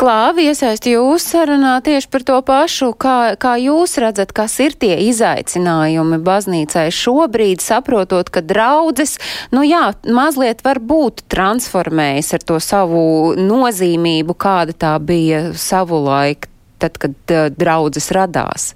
Klāvi 0.00 0.46
iesaist 0.48 0.86
jūs 0.88 1.26
sarunā 1.28 1.74
tieši 1.84 2.08
par 2.08 2.22
to 2.24 2.38
pašu, 2.46 2.88
kā, 2.96 3.34
kā 3.36 3.52
jūs 3.60 3.98
redzat, 4.00 4.32
kas 4.32 4.54
ir 4.64 4.72
tie 4.80 4.94
izaicinājumi 5.10 6.18
baznīcai 6.24 6.86
šobrīd, 6.96 7.60
saprotot, 7.60 8.32
ka 8.32 8.40
draudzes, 8.40 9.18
nu 9.52 9.60
jā, 9.66 9.90
mazliet 10.08 10.64
varbūt 10.64 11.26
transformējas 11.32 12.32
ar 12.38 12.46
to 12.48 12.56
savu 12.64 13.04
nozīmību, 13.36 14.38
kāda 14.40 14.72
tā 14.72 14.94
bija 15.04 15.50
savu 15.52 16.00
laiku, 16.06 16.48
tad, 16.80 16.96
kad 16.96 17.36
uh, 17.36 17.50
draudzes 17.52 18.08
radās. 18.16 18.72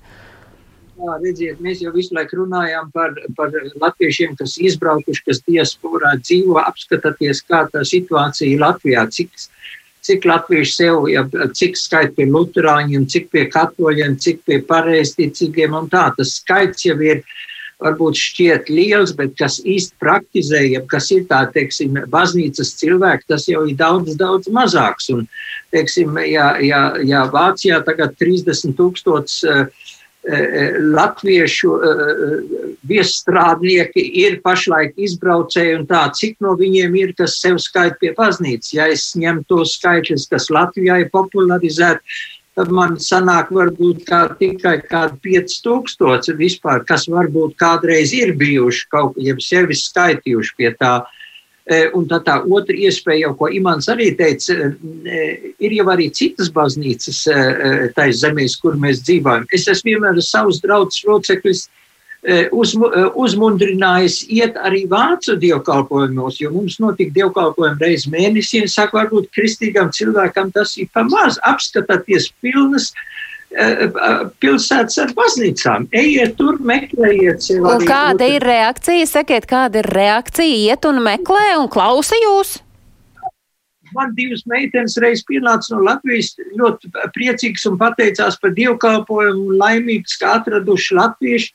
Jā, 0.97 1.17
redziet, 1.21 1.59
mēs 1.61 1.83
jau 1.85 1.91
visu 1.93 2.15
laiku 2.17 2.39
runājām 2.39 2.89
par, 2.95 3.13
par 3.37 3.53
latviešiem, 3.53 4.33
kas 4.39 4.55
izbraukuši, 4.57 5.25
kas 5.27 5.43
diasporā 5.45 6.15
dzīvo, 6.23 6.57
apskatāties, 6.63 7.43
kā 7.45 7.67
tā 7.73 7.83
situācija 7.85 8.57
Latvijā, 8.63 9.03
cik, 9.13 9.35
cik 10.07 10.25
latvieši 10.25 10.73
sev, 10.73 11.05
ja, 11.13 11.27
cik 11.29 11.77
skait 11.77 12.15
pie 12.17 12.25
luterāņiem, 12.31 13.05
cik 13.13 13.29
pie 13.35 13.45
katoļiem, 13.53 14.17
cik 14.25 14.41
pie 14.49 14.63
pareizticīgiem 14.71 15.77
un 15.77 15.91
tā. 15.93 16.07
Tas 16.17 16.39
skaits 16.39 16.89
jau 16.89 16.97
ir 17.05 17.21
varbūt 17.85 18.17
šķiet 18.17 18.71
liels, 18.73 19.13
bet 19.19 19.35
kas 19.37 19.59
īsti 19.61 20.01
praktizēja, 20.01 20.81
kas 20.89 21.11
ir 21.13 21.27
tā, 21.29 21.43
teiksim, 21.53 21.99
baznīcas 22.09 22.73
cilvēki, 22.81 23.29
tas 23.35 23.45
jau 23.51 23.67
ir 23.69 23.77
daudz, 23.77 24.17
daudz 24.17 24.49
mazāks. 24.49 25.11
Un, 25.13 25.27
teiksim, 25.77 26.17
ja, 26.25 26.55
ja, 26.65 26.87
ja 27.05 27.27
Vācijā 27.29 27.83
tagad 27.85 28.17
30 28.17 28.73
tūkstots 28.81 29.43
uh, 29.45 29.93
latviešu 30.27 31.73
viestrādnieki 32.87 34.03
ir 34.23 34.41
pašlaik 34.45 34.97
izbraucēji 34.99 35.77
un 35.79 35.85
tā, 35.87 36.07
cik 36.15 36.41
no 36.43 36.57
viņiem 36.59 36.97
ir, 36.99 37.13
kas 37.19 37.39
sev 37.43 37.61
skaita 37.63 37.99
pie 38.01 38.15
baznīcas. 38.17 38.73
Ja 38.75 38.89
es 38.91 39.13
ņemu 39.19 39.47
tos 39.51 39.77
skaitļus, 39.79 40.27
kas 40.33 40.51
Latvijā 40.51 40.99
ir 41.05 41.13
popularizēti, 41.15 42.03
tad 42.57 42.73
man 42.73 42.97
sanāk 43.03 43.51
varbūt 43.53 44.07
kā 44.09 44.23
tikai 44.41 44.79
kādi 44.89 45.21
5000 45.29 46.39
vispār, 46.41 46.83
kas 46.89 47.07
varbūt 47.13 47.57
kādreiz 47.61 48.15
ir 48.17 48.33
bijuši 48.39 48.89
kaut, 48.93 49.19
jeb 49.21 49.43
sevi 49.45 49.77
skaitījuši 49.77 50.57
pie 50.57 50.73
tā. 50.81 50.95
Uh, 51.67 51.67
Eh, 51.67 51.89
un 51.99 52.05
tā, 52.07 52.21
tā 52.23 52.37
otra 52.47 52.77
iespēja, 52.79 53.25
jau, 53.25 53.33
ko 53.41 53.49
Imants 53.51 53.89
arī 53.91 54.13
teica, 54.15 54.55
eh, 55.11 55.49
ir 55.59 55.73
jau 55.75 55.87
arī 55.91 56.05
citas 56.15 56.47
baznīcas 56.55 57.25
eh, 57.27 57.89
tais 57.97 58.21
zemēs, 58.21 58.55
kur 58.63 58.77
mēs 58.79 59.01
dzīvojam. 59.03 59.49
Es 59.51 59.67
esmu 59.73 59.97
vienmēr 59.97 60.21
savus 60.23 60.63
draugus 60.63 61.03
locekļus 61.09 61.65
uzmu, 62.55 62.89
uzmundrinājis 63.23 64.21
iet 64.35 64.57
arī 64.59 64.85
vācu 64.91 65.37
dievkalpojumos, 65.43 66.41
jo 66.41 66.51
mums 66.55 66.79
notika 66.83 67.13
dievkalpojumi 67.19 67.83
reiz 67.83 68.07
mēnesī, 68.11 68.63
un 68.65 68.71
saka, 68.71 68.99
varbūt 68.99 69.29
kristīgam 69.35 69.93
cilvēkam 69.95 70.51
tas 70.55 70.75
ir 70.79 70.89
pamaz, 70.95 71.39
apskatāties 71.47 72.31
pilnas 72.43 72.93
eh, 72.95 73.36
pilsētas 74.43 74.99
ar 75.03 75.13
baznīcām. 75.17 75.89
Ejiet 75.95 76.37
tur, 76.39 76.59
meklējiet. 76.61 77.49
Un 77.57 77.85
kāda 77.87 78.29
ir 78.37 78.45
reakcija? 78.45 79.07
Sakiet, 79.09 79.47
kāda 79.49 79.81
ir 79.83 79.91
reakcija? 79.97 80.63
Iet 80.73 80.89
un 80.89 81.01
meklē 81.05 81.57
un 81.61 81.69
klausa 81.73 82.19
jūs? 82.25 82.59
Man 83.95 84.13
divas 84.17 84.43
meitenes 84.51 84.97
reiz 85.01 85.23
pienāca 85.25 85.73
no 85.73 85.85
Latvijas 85.87 86.35
ļoti 86.59 86.91
priecīgas 87.15 87.69
un 87.71 87.79
pateicās 87.81 88.37
par 88.43 88.53
dievkalpojumu 88.57 89.53
un 89.53 89.61
laimīgas, 89.61 90.19
ka 90.21 90.35
atraduši 90.41 90.99
latviešu. 90.99 91.55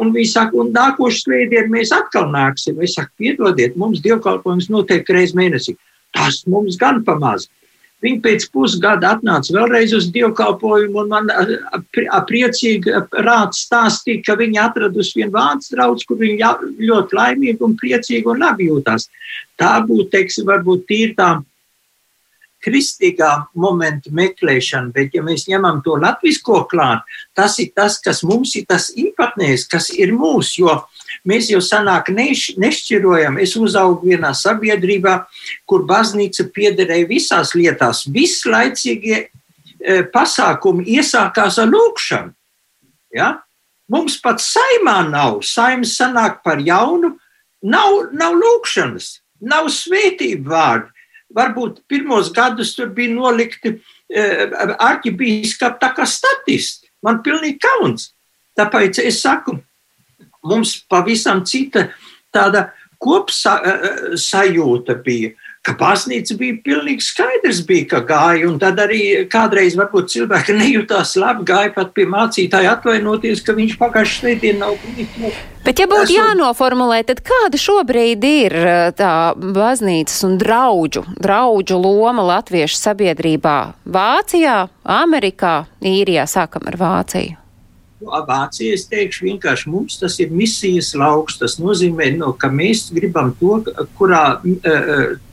Un 0.00 0.08
viņi 0.14 0.30
saka, 0.30 0.56
un 0.56 0.70
nākošais 0.72 1.26
svētdien 1.26 1.66
mēs 1.68 1.90
atkal 1.92 2.30
nāksim. 2.32 2.78
Es 2.80 2.94
saku, 2.96 3.10
piedodiet, 3.20 3.74
mums 3.76 4.00
dievkalpojums 4.00 4.70
notiek 4.72 5.10
reiz 5.12 5.34
mēnesī. 5.36 5.74
Tas 6.16 6.46
mums 6.48 6.78
gan 6.80 7.02
pamaz. 7.04 7.50
Viņi 8.02 8.18
pēc 8.24 8.48
pusgada 8.50 9.12
atnāca 9.14 9.54
vēlreiz 9.54 9.92
uz 9.94 10.08
dievkalpojumu, 10.14 11.04
un 11.04 11.12
man 11.12 11.30
priecīgi 12.28 12.96
rāds 13.22 13.62
stāstīja, 13.68 14.24
ka 14.26 14.36
viņi 14.40 14.58
atradusi 14.58 15.20
vienu 15.20 15.36
vācu 15.36 15.76
draugu, 15.76 16.06
kur 16.08 16.18
viņi 16.22 16.50
ļoti 16.82 17.18
laimīgi 17.18 17.62
un 17.62 17.78
priecīgi 17.78 18.26
un 18.32 18.42
labi 18.42 18.66
jūtās. 18.72 19.06
Tā 19.60 19.76
būtu, 19.86 20.10
teiksim, 20.16 20.48
varbūt 20.50 20.88
tīri 20.90 21.14
tām 21.18 21.46
kristīgā 22.62 23.30
momenta 23.58 24.12
meklēšana, 24.14 24.92
bet 24.94 25.16
ja 25.16 25.22
mēs 25.24 25.46
ņemam 25.50 25.80
to 25.84 25.96
latvisko 26.00 26.62
klāt, 26.70 27.04
tas 27.36 27.58
ir 27.62 27.72
tas, 27.76 27.98
kas 28.02 28.22
mums 28.26 28.54
ir 28.58 28.66
tas 28.70 28.90
īpatnējs, 28.98 29.66
kas 29.70 29.90
ir 29.94 30.14
mūs, 30.16 30.54
jo 30.60 30.78
mēs 31.28 31.50
jau 31.52 31.60
sanāk 31.64 32.12
neš, 32.14 32.52
nešķirojam. 32.60 33.38
Es 33.42 33.56
uzaugu 33.58 34.12
vienā 34.12 34.32
sabiedrībā, 34.36 35.18
kur 35.68 35.86
baznīca 35.88 36.48
piederēja 36.54 37.08
visās 37.10 37.54
lietās. 37.58 38.04
Vislaicīgie 38.12 39.18
e, 39.18 39.28
pasākumi 40.14 40.86
iesākās 40.96 41.58
ar 41.62 41.70
lūkšanu. 41.72 42.32
Ja? 43.16 43.34
Mums 43.92 44.16
pat 44.22 44.40
saimā 44.40 45.02
nav. 45.10 45.42
Saimas 45.44 45.96
sanāk 45.98 46.40
par 46.46 46.62
jaunu, 46.62 47.16
nav, 47.62 48.08
nav 48.16 48.38
lūkšanas, 48.38 49.18
nav 49.42 49.68
svētību 49.74 50.48
vārdu 50.48 50.91
varbūt 51.36 51.82
pirmos 51.88 52.32
gadus 52.34 52.74
tur 52.76 52.88
bija 52.94 53.14
nolikti 53.14 53.68
uh, 53.76 53.82
arhibīskapi 54.78 55.80
tā 55.82 55.90
kā 55.96 56.04
statisti. 56.08 56.88
Man 57.02 57.22
pilnīgi 57.24 57.58
kauns. 57.62 58.12
Tāpēc 58.58 58.98
es 59.02 59.22
saku, 59.24 59.56
mums 60.44 60.76
pavisam 60.90 61.44
cita 61.48 61.88
tāda 62.34 62.70
kopsajūta 63.02 64.94
bija 65.02 65.32
ka 65.62 65.74
baznīca 65.78 66.36
bija 66.38 66.58
pilnīgi 66.64 67.04
skaidrs, 67.06 67.62
bija, 67.66 67.86
ka 67.94 68.00
gāja, 68.06 68.48
un 68.50 68.58
tad 68.62 68.80
arī 68.82 69.02
kādreiz 69.30 69.76
varbūt 69.78 70.10
cilvēki 70.14 70.56
nejūtās 70.60 71.14
labi, 71.22 71.46
gāja 71.48 71.72
pat 71.76 71.92
pie 71.96 72.06
mācītāja 72.10 72.76
atvainoties, 72.76 73.44
ka 73.46 73.54
viņš 73.58 73.78
pagājušajā 73.80 74.22
svētdienā 74.22 74.66
nav 74.66 74.78
bijis. 74.82 75.40
Bet, 75.62 75.78
ja 75.78 75.86
būtu 75.86 76.10
jānoformulē, 76.10 77.02
tad 77.06 77.22
kāda 77.22 77.58
šobrīd 77.60 78.24
ir 78.26 78.56
eh, 78.58 78.80
tā 78.98 79.12
baznīcas 79.38 80.24
un 80.26 80.34
draudžu, 80.40 81.04
draudžu 81.22 81.78
loma 81.78 82.24
latviešu 82.32 82.80
sabiedrībā? 82.80 83.58
Vācijā, 83.86 84.64
Amerikā, 84.82 85.60
Īrijā 85.78 86.26
sākam 86.30 86.66
ar 86.70 86.80
Vāciju. 86.80 87.41
Vācija, 88.02 88.74
es 88.74 88.84
teikšu, 88.90 89.26
vienkārši 89.28 89.70
mums 89.70 89.98
tas 90.00 90.18
ir 90.22 90.32
misijas 90.34 90.92
lauks. 90.98 91.38
Tas 91.40 91.58
nozīmē, 91.62 92.10
no, 92.18 92.32
ka 92.34 92.50
mēs 92.52 92.88
gribam 92.94 93.32
to, 93.38 93.60
kurā 93.98 94.40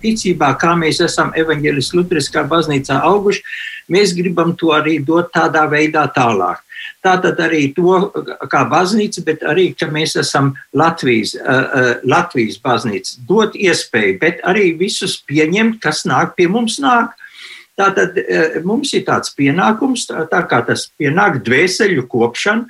ticībā, 0.04 0.54
kā 0.62 0.76
mēs 0.80 1.02
esam 1.06 1.34
evaņģēlis 1.38 1.94
Lutriskā 1.98 2.46
baznīcā 2.50 3.02
auguši, 3.10 3.44
mēs 3.90 4.16
gribam 4.18 4.56
to 4.60 4.74
arī 4.76 5.00
dot 5.04 5.34
tādā 5.36 5.66
veidā 5.72 6.06
tālāk. 6.16 6.64
Tātad 7.04 7.40
arī 7.44 7.70
to 7.76 8.10
kā 8.52 8.64
baznīca, 8.72 9.24
bet 9.28 9.44
arī, 9.48 9.70
ka 9.76 9.88
mēs 9.92 10.16
esam 10.20 10.54
Latvijas, 10.76 11.36
Latvijas 12.08 12.60
baznīca, 12.64 13.20
dot 13.28 13.56
iespēju, 13.56 14.18
bet 14.20 14.44
arī 14.48 14.74
visus 14.80 15.18
pieņemt, 15.28 15.80
kas 15.84 16.06
nāk 16.08 16.36
pie 16.40 16.50
mums 16.52 16.80
nāk. 16.84 17.16
Tātad 17.80 18.18
e, 18.20 18.40
mums 18.68 18.92
ir 18.98 19.06
tāds 19.08 19.32
pienākums, 19.38 20.08
tā, 20.10 20.42
kā 20.50 20.60
tas 20.68 20.90
pienāk 21.00 21.40
dvēseļu 21.46 22.08
kopšana 22.12 22.68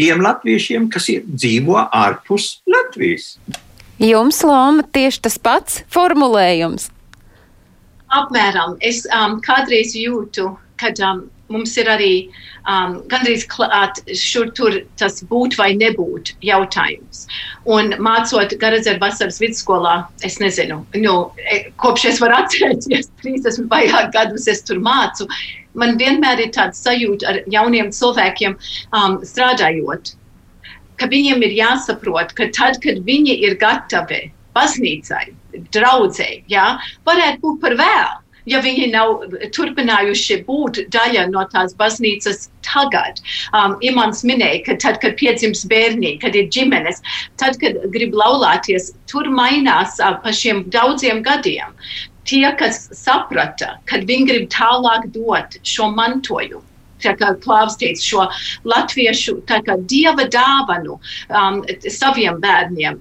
tiem 0.00 0.22
latviešiem, 0.24 0.88
kas 0.92 1.10
ir, 1.12 1.26
dzīvo 1.28 1.76
ārpus 1.76 2.54
Latvijas. 2.70 3.34
Jums, 4.00 4.40
Loma, 4.48 4.86
tieši 4.96 5.20
tas 5.26 5.36
pats 5.36 5.82
formulējums. 5.92 6.88
Apmēram. 8.10 8.78
Es 8.80 9.04
um, 9.12 9.36
kādreiz 9.44 9.92
jūtu, 9.94 10.54
kad 10.80 10.96
um, 11.04 11.26
mums 11.50 11.74
ir 11.80 11.88
arī 11.90 12.12
um, 12.70 12.98
gandrīz 13.10 13.46
klāt 13.50 14.00
šur 14.16 14.50
tur 14.56 14.78
tas 15.00 15.20
būt 15.30 15.56
vai 15.58 15.70
nebūt 15.78 16.34
jautājums. 16.46 17.26
Un 17.68 17.94
mācot 18.02 18.54
Garadzeru 18.60 19.02
vasaras 19.02 19.40
vidusskolā, 19.42 19.96
es 20.26 20.38
nezinu, 20.42 20.80
nu, 21.02 21.16
e, 21.50 21.62
kopš 21.82 22.06
es 22.12 22.22
varu 22.22 22.38
atcerēties, 22.40 23.10
30 23.24 23.68
vairāk 23.72 24.12
gadus 24.16 24.48
es 24.50 24.62
tur 24.66 24.80
mācu, 24.84 25.28
man 25.78 25.98
vienmēr 26.00 26.46
ir 26.46 26.54
tāds 26.56 26.80
sajūta 26.86 27.32
ar 27.32 27.42
jauniem 27.50 27.92
cilvēkiem 27.94 28.56
um, 28.56 29.20
strādājot, 29.26 30.14
ka 31.00 31.08
viņiem 31.10 31.44
ir 31.46 31.58
jāsaprot, 31.62 32.34
ka 32.36 32.50
tad, 32.56 32.80
kad 32.84 33.02
viņi 33.06 33.38
ir 33.46 33.56
gatavi 33.60 34.26
baznīcai, 34.56 35.30
draudzēji, 35.74 36.42
jā, 36.50 36.72
varētu 37.06 37.40
būt 37.44 37.62
par 37.62 37.78
vēlu 37.78 38.18
ja 38.50 38.60
viņi 38.64 38.90
nav 38.92 39.24
turpinājuši 39.54 40.40
būt 40.48 40.82
daļa 40.94 41.26
no 41.32 41.44
tās 41.52 41.74
baznīcas 41.78 42.48
tagad. 42.66 43.20
Um, 43.56 43.76
Imants 43.86 44.24
minēja, 44.26 44.62
ka 44.68 44.78
tad, 44.82 45.00
kad 45.02 45.16
piedzimst 45.20 45.68
bērni, 45.70 46.16
kad 46.22 46.36
ir 46.38 46.50
ģimenes, 46.54 47.02
tad, 47.40 47.58
kad 47.62 47.78
grib 47.94 48.16
laulāties, 48.16 48.90
tur 49.10 49.30
mainās 49.34 49.98
uh, 50.02 50.16
pa 50.22 50.34
šiem 50.34 50.64
daudziem 50.74 51.22
gadiem. 51.26 51.76
Tie, 52.28 52.44
kas 52.60 52.84
saprata, 52.94 53.76
kad 53.90 54.04
viņi 54.06 54.26
grib 54.28 54.50
tālāk 54.52 55.08
dot 55.14 55.56
šo 55.66 55.88
mantojumu, 55.96 56.62
kā 57.00 57.30
Klaus 57.40 57.78
teica, 57.80 58.02
šo 58.04 58.26
latviešu 58.68 59.38
dieva 59.88 60.26
dāvanu 60.28 60.98
um, 60.98 61.62
saviem 61.88 62.36
bērniem 62.42 63.00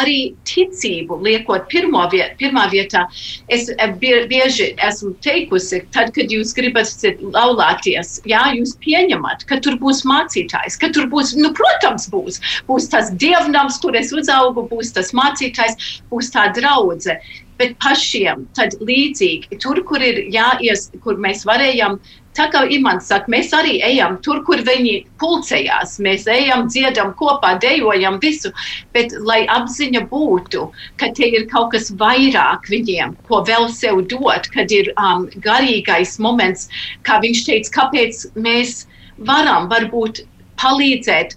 arī 0.00 0.18
ticību 0.48 1.18
liekot 1.24 1.70
viet, 1.72 2.36
pirmā 2.40 2.66
vietā. 2.72 3.06
Es 3.48 3.68
eh, 3.70 3.94
bieži 4.00 4.74
esmu 4.88 5.14
teikusi, 5.24 5.82
tad, 5.94 6.12
kad 6.16 6.32
jūs 6.32 6.54
gribat 6.56 6.90
laulāties, 7.20 8.20
jā, 8.28 8.42
jūs 8.56 8.76
pieņemat, 8.84 9.46
ka 9.48 9.60
tur 9.64 9.78
būs 9.80 10.04
mācītājs, 10.08 10.78
ka 10.80 10.92
tur 10.94 11.08
būs, 11.12 11.34
nu, 11.36 11.52
protams, 11.56 12.08
būs, 12.12 12.40
būs 12.68 12.90
tas 12.92 13.10
dievnams, 13.10 13.80
kur 13.82 13.96
es 13.96 14.12
uzaugu, 14.12 14.68
būs 14.70 14.94
tas 14.96 15.12
mācītājs, 15.16 16.00
būs 16.12 16.32
tā 16.34 16.50
draudze 16.56 17.18
bet 17.60 17.76
pašiem 17.80 18.46
tad 18.56 18.76
līdzīgi 18.84 19.58
tur, 19.62 19.80
kur 19.88 20.02
ir 20.04 20.26
jāies, 20.32 20.90
kur 21.04 21.20
mēs 21.22 21.46
varējām 21.48 21.98
Tā 22.36 22.46
kā 22.52 22.64
Imants 22.76 23.08
saka, 23.10 23.30
mēs 23.32 23.52
arī 23.56 23.78
ejam 23.86 24.18
tur, 24.24 24.42
kur 24.44 24.60
viņi 24.66 24.96
pulcējās. 25.22 25.96
Mēs 26.04 26.26
ejam, 26.30 26.66
dziedam 26.72 27.14
kopā, 27.18 27.54
dejojam 27.62 28.18
visu. 28.22 28.52
Bet 28.96 29.14
lai 29.28 29.44
apziņa 29.56 30.04
būtu, 30.10 30.66
ka 31.00 31.10
te 31.16 31.30
ir 31.38 31.48
kaut 31.52 31.72
kas 31.74 31.90
vairāk 32.02 32.68
viņiem, 32.72 33.16
ko 33.30 33.40
vēl 33.48 33.70
sev 33.72 34.02
dot, 34.10 34.50
kad 34.52 34.72
ir 34.74 34.92
um, 34.96 35.26
garīgais 35.46 36.18
moments, 36.22 36.68
kā 37.08 37.20
viņš 37.24 37.44
teica, 37.48 37.74
kāpēc 37.80 38.26
mēs 38.36 38.84
varam 39.16 39.70
varbūt 39.72 40.26
palīdzēt 40.60 41.36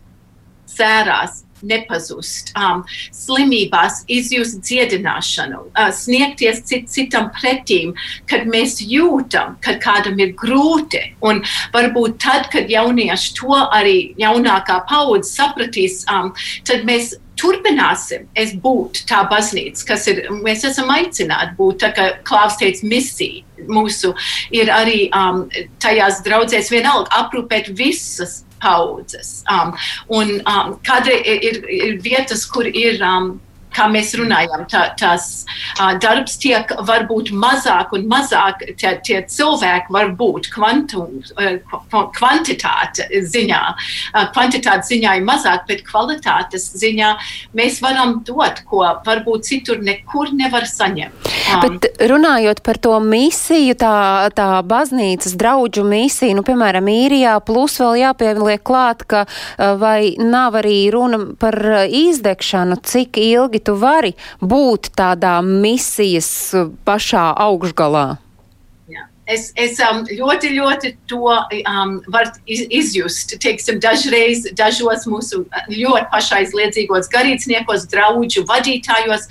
sērās, 0.69 1.43
nepazust, 1.65 2.53
um, 2.57 2.83
slimībās 3.15 4.03
izjust 4.11 4.61
dziedināšanu, 4.65 5.61
uh, 5.69 5.91
sniegties 5.95 6.63
cit, 6.69 6.89
citam 6.91 7.29
pretīm, 7.35 7.95
kad 8.29 8.47
mēs 8.49 8.79
jūtam, 8.83 9.57
ka 9.63 9.77
kādam 9.81 10.19
ir 10.21 10.35
grūti. 10.39 11.01
Un 11.25 11.43
varbūt 11.75 12.19
tad, 12.23 12.49
kad 12.53 12.69
jaunieši 12.71 13.33
to 13.39 13.55
arī 13.55 13.97
jaunākā 14.19 14.81
paudze 14.89 15.31
sapratīs, 15.31 16.03
um, 16.11 16.33
tad 16.67 16.85
mēs 16.87 17.15
turpināsim 17.39 18.27
būt 18.63 19.03
tā 19.09 19.23
baznīca, 19.29 19.85
kas 19.93 20.07
ir, 20.11 20.25
mēs 20.43 20.65
esam 20.67 20.91
aicināti 20.93 21.55
būt, 21.59 21.79
tā 21.83 21.91
kā 21.95 22.09
Klaus 22.27 22.59
teica, 22.59 22.85
misija 22.89 23.67
mūsu 23.69 24.13
ir 24.55 24.71
arī 24.71 25.07
um, 25.15 25.45
tajās 25.83 26.23
draudzēs 26.25 26.71
vienalga 26.73 27.11
aprūpēt 27.23 27.71
visas 27.75 28.43
paudzes. 28.61 29.43
Um, 29.51 29.75
un 30.07 30.39
um, 30.45 30.73
kādreiz 30.85 31.23
ir, 31.25 31.61
ir 31.69 32.01
vietas, 32.05 32.45
kur 32.49 32.67
ir 32.67 33.01
um, 33.03 33.37
kā 33.75 33.87
mēs 33.91 34.13
runājam, 34.17 34.65
tā, 34.69 34.83
tās 34.99 35.45
uh, 35.77 35.93
darbs 36.01 36.37
tiek 36.41 36.71
varbūt 36.87 37.31
mazāk 37.35 37.93
un 37.97 38.07
mazāk, 38.11 38.63
tie, 38.79 38.95
tie 39.05 39.21
cilvēki 39.29 39.93
var 39.93 40.13
būt 40.19 40.49
kvantu, 40.53 41.05
uh, 41.37 41.99
kvantitāte 42.17 43.07
ziņā. 43.33 43.61
Uh, 44.13 44.25
kvantitāte 44.33 44.89
ziņā 44.89 45.19
ir 45.19 45.27
mazāk, 45.27 45.67
bet 45.69 45.85
kvalitātes 45.87 46.71
ziņā 46.81 47.13
mēs 47.57 47.81
varam 47.85 48.19
dot, 48.27 48.63
ko 48.69 48.85
varbūt 49.05 49.49
citur 49.51 49.83
nekur 49.85 50.33
nevar 50.35 50.67
saņemt. 50.69 51.29
Bet 51.49 51.87
runājot 52.09 52.61
par 52.65 52.77
to 52.81 52.93
misiju, 53.03 53.75
tā, 53.79 54.29
tā 54.35 54.47
baznīcas 54.67 55.35
draudžu 55.39 55.83
misiju, 55.87 56.37
nu, 56.37 56.45
piemēram, 56.47 56.87
īrijā, 56.91 57.35
plus 57.45 57.79
vēl 57.81 57.99
jāpieliek 58.03 58.63
klāt, 58.65 59.03
ka 59.09 59.25
vai 59.57 60.15
nav 60.19 60.59
arī 60.61 60.77
runa 60.93 61.21
par 61.39 61.57
izdegšanu, 61.85 62.79
cik 62.85 63.19
ilgi 63.23 63.63
tu 63.65 63.75
vari 63.79 64.15
būt 64.41 64.93
tādā 64.99 65.39
misijas 65.45 66.31
pašā 66.87 67.29
augšgalā? 67.49 68.07
Es, 69.29 69.51
es 69.61 69.77
um, 69.85 70.01
ļoti, 70.09 70.49
ļoti 70.57 70.89
to 71.09 71.29
um, 71.29 71.91
varu 72.09 72.31
izjust. 72.49 73.35
Teiksim, 73.43 73.77
dažreiz 73.83 74.47
dažos 74.57 75.05
mūsu 75.05 75.43
ļoti 75.69 76.07
pašaizliedzīgos 76.09 77.11
garīdzniekos, 77.13 77.85
draugu 77.93 78.25
vadītājos, 78.49 79.27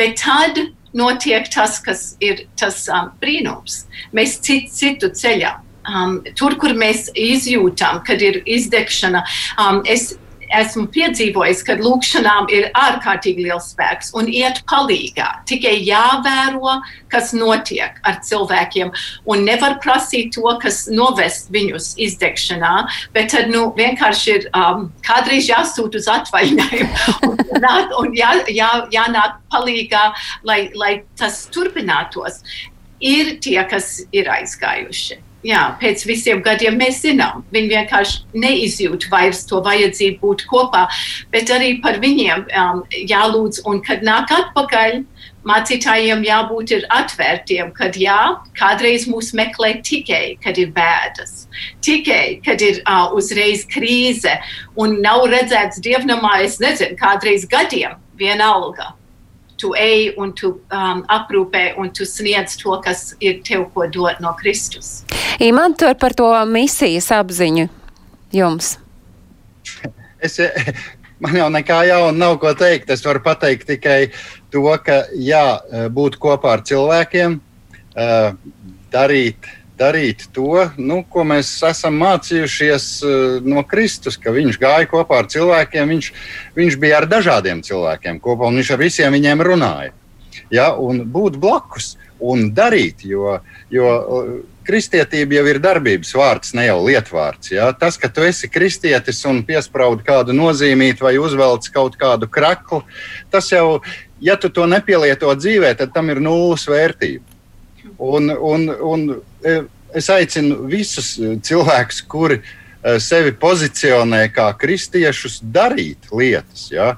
bet 0.00 0.16
tad 0.22 0.62
notiek 0.96 1.48
tas, 1.52 1.78
kas 1.84 2.12
ir 2.24 2.46
tas 2.58 2.84
um, 2.92 3.10
brīnums. 3.20 3.84
Mēs 4.16 4.38
citu, 4.44 4.72
citu 4.74 5.12
ceļā. 5.14 5.58
Um, 5.88 6.18
tur, 6.36 6.58
kur 6.60 6.74
mēs 6.76 7.06
izjūtam, 7.16 8.02
kad 8.04 8.20
ir 8.20 8.42
izdegšana, 8.44 9.22
um, 9.62 9.80
es 9.88 10.12
esmu 10.54 10.86
piedzīvojis, 10.94 11.62
ka 11.66 11.76
lūkšanām 11.80 12.48
ir 12.54 12.68
ārkārtīgi 12.78 13.46
liels 13.46 13.70
spēks 13.74 14.12
un 14.18 14.28
iet 14.30 14.62
palīgā. 14.70 15.28
Tikai 15.48 15.76
jāvēro, 15.86 16.78
kas 17.12 17.32
notiek 17.36 17.98
ar 18.06 18.20
cilvēkiem, 18.24 18.92
un 19.28 19.44
nevar 19.48 19.78
prasīt 19.84 20.32
to, 20.36 20.46
kas 20.62 20.86
novest 20.92 21.52
viņus 21.54 21.92
izdegšanā, 22.08 22.74
bet 23.16 23.32
tad 23.34 23.52
nu, 23.52 23.68
vienkārši 23.76 24.34
ir 24.34 24.48
um, 24.56 24.88
kādreiz 25.06 25.50
jāsūt 25.50 26.00
uz 26.00 26.08
atvaļinājumu 26.12 27.14
un, 27.28 27.38
nāk, 27.62 27.94
un 28.00 28.16
jā, 28.16 28.32
jā, 28.52 28.72
jānāk 28.94 29.38
palīgā, 29.52 30.08
lai, 30.48 30.60
lai 30.78 30.92
tas 31.18 31.46
turpinātos. 31.54 32.42
Ir 32.98 33.36
tie, 33.44 33.60
kas 33.70 34.00
ir 34.10 34.26
aizgājuši 34.32 35.27
jā, 35.46 35.62
pēc 35.80 36.04
visiem 36.08 36.42
gadiem 36.42 36.78
mēs 36.78 37.02
zinām, 37.04 37.44
viņi 37.54 37.70
vienkārši 37.72 38.40
neizjūt 38.42 39.08
vairs 39.12 39.44
to 39.48 39.60
vajadzību 39.64 40.18
būt 40.22 40.44
kopā, 40.50 40.86
bet 41.32 41.52
arī 41.54 41.78
par 41.82 42.00
viņiem 42.02 42.46
um, 42.48 42.82
jālūdz, 42.90 43.62
un 43.68 43.82
kad 43.84 44.04
nāk 44.06 44.32
atpakaļ, 44.34 45.02
mācītājiem 45.48 46.24
jābūt 46.26 46.74
atvērtiem, 46.92 47.70
kad 47.76 47.96
jā, 47.96 48.18
kādreiz 48.58 49.06
mūs 49.08 49.32
meklē 49.38 49.78
tikai, 49.86 50.36
kad 50.42 50.58
ir 50.60 50.72
bēdas, 50.76 51.46
tikai, 51.84 52.40
kad 52.44 52.62
ir 52.64 52.82
uh, 52.82 53.08
uzreiz 53.16 53.64
krīze 53.70 54.34
un 54.76 54.98
nav 55.04 55.28
redzēts 55.30 55.80
dievnamā, 55.84 56.42
es 56.44 56.58
nezinu, 56.62 56.98
kādreiz 57.00 57.46
gadiem 57.48 57.96
vienalga 58.18 58.92
tu 59.58 59.72
ej 59.78 60.14
un 60.16 60.32
tu 60.36 60.54
um, 60.70 61.02
aprūpē 61.10 61.74
un 61.78 61.90
tu 61.94 62.06
sniedz 62.06 62.56
to, 62.60 62.76
kas 62.84 63.12
ir 63.20 63.40
tev 63.46 63.66
ko 63.74 63.88
dot 63.90 64.22
no 64.24 64.34
Kristus. 64.38 65.02
Imantur 65.42 65.96
par 65.98 66.14
to 66.14 66.30
misijas 66.46 67.10
apziņu 67.14 67.68
jums. 68.34 68.76
Es, 70.18 70.34
man 71.22 71.36
jau 71.38 71.44
nekā 71.54 71.76
jauna 71.86 72.10
nav 72.18 72.40
ko 72.42 72.50
teikt. 72.58 72.88
Es 72.90 73.04
varu 73.06 73.20
pateikt 73.22 73.68
tikai 73.68 74.08
to, 74.50 74.64
ka 74.82 75.04
jā, 75.14 75.60
būt 75.94 76.16
kopā 76.18 76.56
ar 76.56 76.64
cilvēkiem, 76.66 77.36
darīt 78.90 79.46
darīt 79.78 80.26
to, 80.34 80.66
nu, 80.76 81.00
ko 81.10 81.24
mēs 81.28 81.50
esam 81.68 81.98
mācījušies 82.02 82.88
uh, 83.06 83.38
no 83.46 83.64
Kristus, 83.68 84.18
ka 84.20 84.34
viņš 84.34 84.58
gāja 84.60 84.90
kopā 84.90 85.22
ar 85.22 85.30
cilvēkiem, 85.30 85.94
viņš, 85.94 86.10
viņš 86.58 86.78
bija 86.82 87.00
ar 87.02 87.08
dažādiem 87.10 87.62
cilvēkiem 87.66 88.20
kopā 88.24 88.50
un 88.50 88.60
viņš 88.60 88.74
ar 88.74 88.82
visiem 88.82 89.16
viņiem 89.16 89.46
runāja. 89.46 89.94
Ja, 90.54 90.70
un 90.74 91.02
būt 91.12 91.36
blakus 91.40 91.96
un 92.24 92.48
darīt, 92.54 93.04
jo, 93.06 93.38
jo 93.72 93.88
uh, 93.88 94.30
kristietība 94.68 95.38
jau 95.38 95.46
ir 95.48 95.60
darbības 95.64 96.10
vārds, 96.16 96.52
ne 96.56 96.66
jau 96.66 96.78
lietvārds. 96.84 97.52
Ja? 97.54 97.70
Tas, 97.76 97.96
ka 98.00 98.10
tu 98.12 98.24
esi 98.26 98.50
kristietis 98.52 99.22
un 99.28 99.40
piespraudi 99.48 100.04
kādu 100.06 100.36
nozīmīti 100.36 101.04
vai 101.04 101.16
uzvelc 101.20 101.70
kaut 101.72 101.96
kādu 102.00 102.28
kraklu, 102.30 102.82
tas 103.32 103.48
jau, 103.52 103.80
ja 104.20 104.36
tu 104.40 104.52
to 104.52 104.68
nepielieto 104.68 105.32
dzīvē, 105.40 105.72
tad 105.78 105.94
tam 105.96 106.12
ir 106.12 106.20
nulles 106.24 106.68
vērtība. 106.68 107.27
Un, 107.98 108.30
un, 108.30 108.68
un 108.80 109.22
e, 109.44 109.62
es 109.94 110.08
aicinu 110.12 110.62
visus 110.68 111.16
e, 111.18 111.34
cilvēkus, 111.44 112.02
kuri 112.10 112.38
e, 112.40 112.98
sevi 113.02 113.32
pozicionē 113.32 114.26
kā 114.34 114.50
kristiešus, 114.60 115.40
darīt 115.42 116.10
lietas. 116.12 116.68
Ja? 116.72 116.94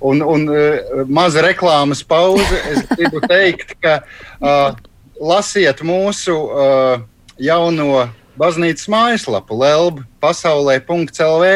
Un, 0.00 0.20
un 0.20 0.44
maza 1.08 1.40
reklāmas 1.42 2.02
pauze. 2.04 2.58
Es 2.68 2.84
gribu 2.90 3.22
teikt, 3.24 3.72
ka 3.80 4.02
uh, 4.04 4.76
lasiet 5.16 5.80
mūsu 5.80 6.34
uh, 6.36 7.00
jauno 7.40 8.04
baznīcas 8.36 8.90
mājaslapu 8.92 9.56
LELB 9.56 10.02
pasaulē.lv. 10.20 11.48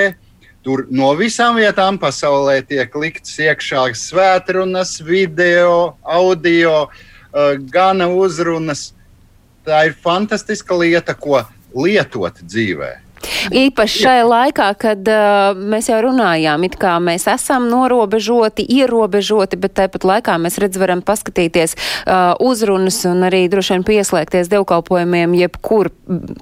Tur 0.64 0.87
no 0.89 1.12
visām 1.20 1.61
vietām 1.61 2.01
pasaulē 2.01 2.62
tiek 2.64 2.97
likts 2.97 3.37
iekšā 3.45 3.85
svētrunas, 3.97 4.97
video, 5.05 5.99
audio, 6.01 6.89
uh, 6.89 7.07
gana 7.72 8.09
uzrunas. 8.09 8.91
Tā 9.66 9.85
ir 9.87 9.95
fantastiska 10.03 10.74
lieta, 10.81 11.14
ko 11.14 11.43
lietot 11.76 12.41
dzīvē. 12.43 12.95
Īpaši 13.50 14.02
šajā 14.04 14.24
laikā, 14.24 14.68
kad 14.80 15.08
uh, 15.10 15.56
mēs 15.56 15.90
jau 15.90 15.98
runājām, 16.04 16.64
it 16.66 16.76
kā 16.80 16.96
mēs 17.02 17.26
esam 17.30 17.68
norobežoti, 17.70 18.64
ierobežoti, 18.80 19.58
bet 19.60 19.76
tāpat 19.76 20.06
laikā 20.08 20.36
mēs 20.40 20.58
redz, 20.62 20.78
varam 20.80 21.02
paskatīties 21.04 21.76
uh, 21.76 22.34
uzrunas 22.40 23.02
un 23.08 23.24
arī 23.28 23.44
droši 23.52 23.76
vien 23.76 23.86
pieslēgties 23.90 24.50
dievkalpojumiem 24.52 25.36
jebkur 25.38 25.90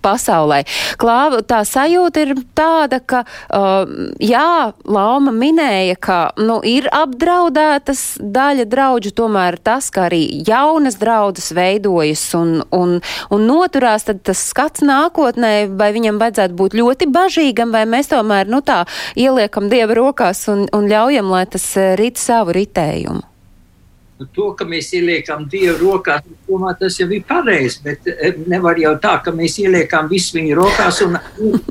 pasaulē. 0.05 0.63
Klāva, 1.01 1.43
tā 1.47 1.63
sajūta 1.67 2.25
ir 2.27 2.35
tāda, 2.59 3.01
ka, 3.03 3.25
uh, 3.25 4.13
jā, 4.23 4.73
Lauma 4.89 5.35
minēja, 5.35 5.99
ka, 6.01 6.19
nu, 6.41 6.61
ir 6.67 6.89
apdraudētas 6.95 8.19
daļa 8.23 8.69
draudžu, 8.71 9.13
tomēr 9.19 9.59
tas, 9.63 9.91
ka 9.95 10.07
arī 10.09 10.23
jaunas 10.47 10.99
draudzes 11.01 11.51
veidojas 11.57 12.23
un, 12.39 12.59
un, 12.75 12.99
un 13.35 13.47
noturās, 13.49 14.07
tad 14.09 14.23
tas 14.27 14.43
skats 14.51 14.85
nākotnē, 14.87 15.69
vai 15.79 15.91
viņam 15.97 16.21
vajadzētu 16.23 16.57
būt 16.59 16.68
ļoti 16.75 16.99
ļoti 16.99 17.13
bažīgam, 17.13 17.73
vai 17.73 17.87
mēs 17.87 18.09
tomēr 18.09 18.49
nu, 18.49 18.61
tā 18.61 18.85
ieliekam 19.17 19.69
dieva 19.69 19.95
rokās 19.95 20.49
un, 20.49 20.69
un 20.73 20.89
ļaujam, 20.89 21.31
lai 21.31 21.47
tas 21.47 21.77
eh, 21.77 21.97
rit 21.97 22.19
savu 22.19 22.53
ritējumu? 22.53 23.23
Nu, 24.19 24.27
to, 24.35 24.49
ka 24.59 24.65
mēs 24.67 24.91
ieliekam 24.99 25.45
dievu 25.47 25.93
rokās, 25.93 26.25
domā, 26.49 26.73
tas 26.75 26.97
jau 26.99 27.07
ir 27.07 27.23
pareizi. 27.23 27.79
Bet 27.85 28.09
eh, 28.11 28.35
nevar 28.51 28.77
jau 28.77 28.97
tā, 28.99 29.21
ka 29.23 29.31
mēs 29.31 29.61
ieliekam 29.63 30.09
visu 30.11 30.35
viņu 30.35 30.57
rokās 30.59 31.03
un 31.07 31.15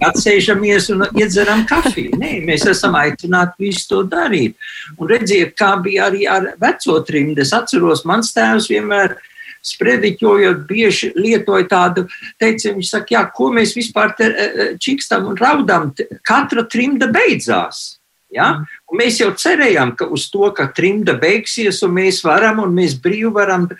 atsēžamies 0.07 0.89
un 0.93 1.03
iedzeram 1.11 1.65
kafiju. 1.67 2.15
Nē, 2.15 2.37
mēs 2.47 2.63
esam 2.71 2.95
aicināti 2.95 3.67
visu 3.67 3.89
to 3.89 4.03
darīt. 4.07 4.55
Un 4.97 5.11
redziet, 5.11 5.57
kā 5.59 5.75
bija 5.83 6.07
arī 6.07 6.23
ar 6.23 6.53
veco 6.61 7.01
trimdu. 7.03 7.43
Es 7.43 7.51
atceros, 7.51 8.05
mans 8.07 8.31
tēvs 8.31 8.71
vienmēr 8.71 9.17
ir 9.17 9.35
sprediķojot, 9.65 10.65
bieži 10.69 11.11
lietoja 11.17 11.67
tādu 11.71 12.07
teicienu, 12.39 12.79
viņš 12.79 12.91
saka, 12.93 13.15
jā, 13.15 13.23
ko 13.35 13.51
mēs 13.55 13.75
vispār 13.77 14.15
te 14.17 14.31
e, 14.31 14.47
e, 14.47 14.67
čikstam 14.81 15.29
un 15.31 15.39
raudam, 15.39 15.91
katra 16.27 16.67
trimda 16.69 17.09
beidzās. 17.13 17.97
Ja? 18.33 18.49
Un 18.91 18.99
mēs 18.99 19.21
jau 19.21 19.31
cerējām, 19.35 19.95
ka 19.99 20.09
uz 20.11 20.27
to, 20.31 20.49
ka 20.55 20.69
trimda 20.75 21.15
beigsies, 21.19 21.79
un 21.87 21.95
mēs 21.97 22.23
varam, 22.25 22.59
un 22.63 22.75
mēs 22.75 22.97
brīvi 23.03 23.31
varam 23.35 23.69
uh, 23.71 23.77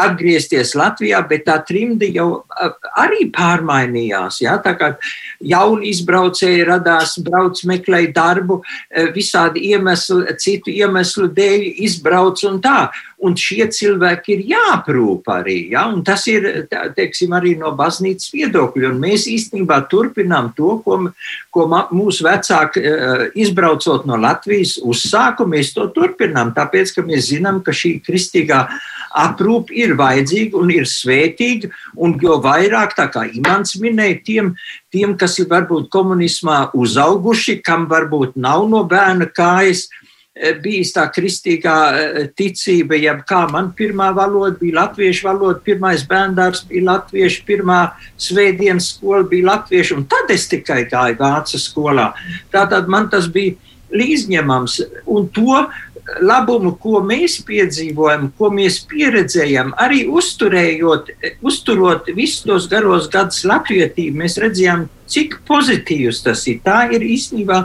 atgriezties 0.00 0.72
Latvijā, 0.78 1.20
bet 1.28 1.44
tā 1.48 1.58
trimdi 1.68 2.08
jau 2.16 2.46
arī 2.96 3.28
pārmainījās. 3.34 4.40
Ja? 4.44 4.56
Tā 4.64 4.72
kā 4.78 4.94
jauni 5.44 5.90
izbraucēji 5.92 6.64
radās, 6.68 7.18
brauc, 7.24 7.60
meklēja 7.68 8.14
darbu, 8.16 8.62
visādi 9.16 9.66
iemesli, 9.72 10.36
citu 10.40 10.72
iemeslu 10.72 11.28
dēļ 11.36 11.68
izbrauc 11.84 12.44
un 12.48 12.62
tā. 12.64 12.78
Un 13.24 13.32
šie 13.40 13.64
cilvēki 13.72 14.34
ir 14.34 14.42
jāprūp 14.50 15.30
arī. 15.32 15.56
Ja? 15.72 15.86
Un 15.88 16.02
tas 16.04 16.26
ir 16.28 16.66
teiksim, 16.68 17.32
arī 17.32 17.54
no 17.56 17.70
baznīcas 17.76 18.28
viedokļa. 18.34 18.90
Un 18.92 19.00
mēs 19.00 19.24
īstenībā 19.32 19.78
turpinām 19.88 20.50
to, 20.56 20.74
ko, 20.84 20.98
ko 21.54 21.64
mūsu 21.96 22.26
vecāki 22.26 22.82
izbraucot 23.40 24.04
no 24.08 24.20
Latvijas 24.20 24.76
uzsāka. 24.84 25.48
Mēs 25.48 25.72
to 25.76 25.88
turpinām, 25.96 26.52
tāpēc 26.56 26.92
ka 26.92 27.06
mēs 27.08 27.30
zinām, 27.32 27.62
ka 27.64 27.72
šī 27.72 27.96
kristīgā 28.04 28.66
aprūpe 29.16 29.72
ir 29.72 29.96
vajadzīga 29.96 30.60
un 30.60 30.72
ir 30.74 30.84
svētīga. 30.90 31.72
Un 31.96 32.18
jo 32.20 32.36
vairāk, 32.44 32.96
tā 32.98 33.08
kā 33.12 33.24
Imants 33.32 33.78
minēja, 33.80 34.20
tiem, 34.26 34.54
tiem 34.92 35.16
kas 35.16 35.38
ir 35.40 35.48
varbūt 35.48 35.88
komunismā 35.94 36.66
uzauguši, 36.76 37.62
kam 37.64 37.88
varbūt 37.88 38.36
nav 38.36 38.68
no 38.68 38.84
bērna 38.84 39.30
kājas, 39.32 39.86
bijis 40.60 40.92
tā 40.92 41.06
kristīgā 41.12 41.76
eh, 41.96 42.18
ticība, 42.36 42.98
jeb 43.00 43.22
kā 43.28 43.46
man 43.52 43.70
pirmā 43.76 44.10
valoda 44.16 44.56
bija 44.60 44.82
latviešu 44.82 45.28
valoda, 45.28 45.62
pirmais 45.64 46.04
bērndārs 46.08 46.66
bija 46.68 46.84
latviešu, 46.90 47.44
pirmā 47.48 47.80
svētdienas 48.20 48.90
skola 48.94 49.24
bija 49.30 49.52
latviešu, 49.52 50.00
un 50.00 50.04
tad 50.10 50.32
es 50.34 50.44
tikai 50.52 50.84
gāju 50.90 51.16
vācu 51.22 51.60
skolā. 51.62 52.10
Tātad 52.52 52.90
man 52.92 53.08
tas 53.12 53.30
bija 53.32 53.56
līdzņemams, 53.96 54.80
un 55.14 55.28
to 55.32 55.64
labumu, 56.22 56.74
ko 56.78 57.00
mēs 57.02 57.40
piedzīvojam, 57.46 58.28
ko 58.38 58.50
mēs 58.54 58.78
pieredzējam, 58.90 59.72
arī 59.80 60.04
uzturējot, 60.06 61.10
uzturot 61.42 62.12
visus 62.14 62.44
tos 62.46 62.68
garos 62.70 63.08
gadus 63.10 63.42
latvietību, 63.48 64.20
mēs 64.22 64.38
redzējām, 64.42 64.86
cik 65.10 65.40
pozitīvs 65.48 66.22
tas 66.26 66.44
ir. 66.50 66.60
Tā 66.66 66.84
ir 66.94 67.04
īstenībā 67.06 67.64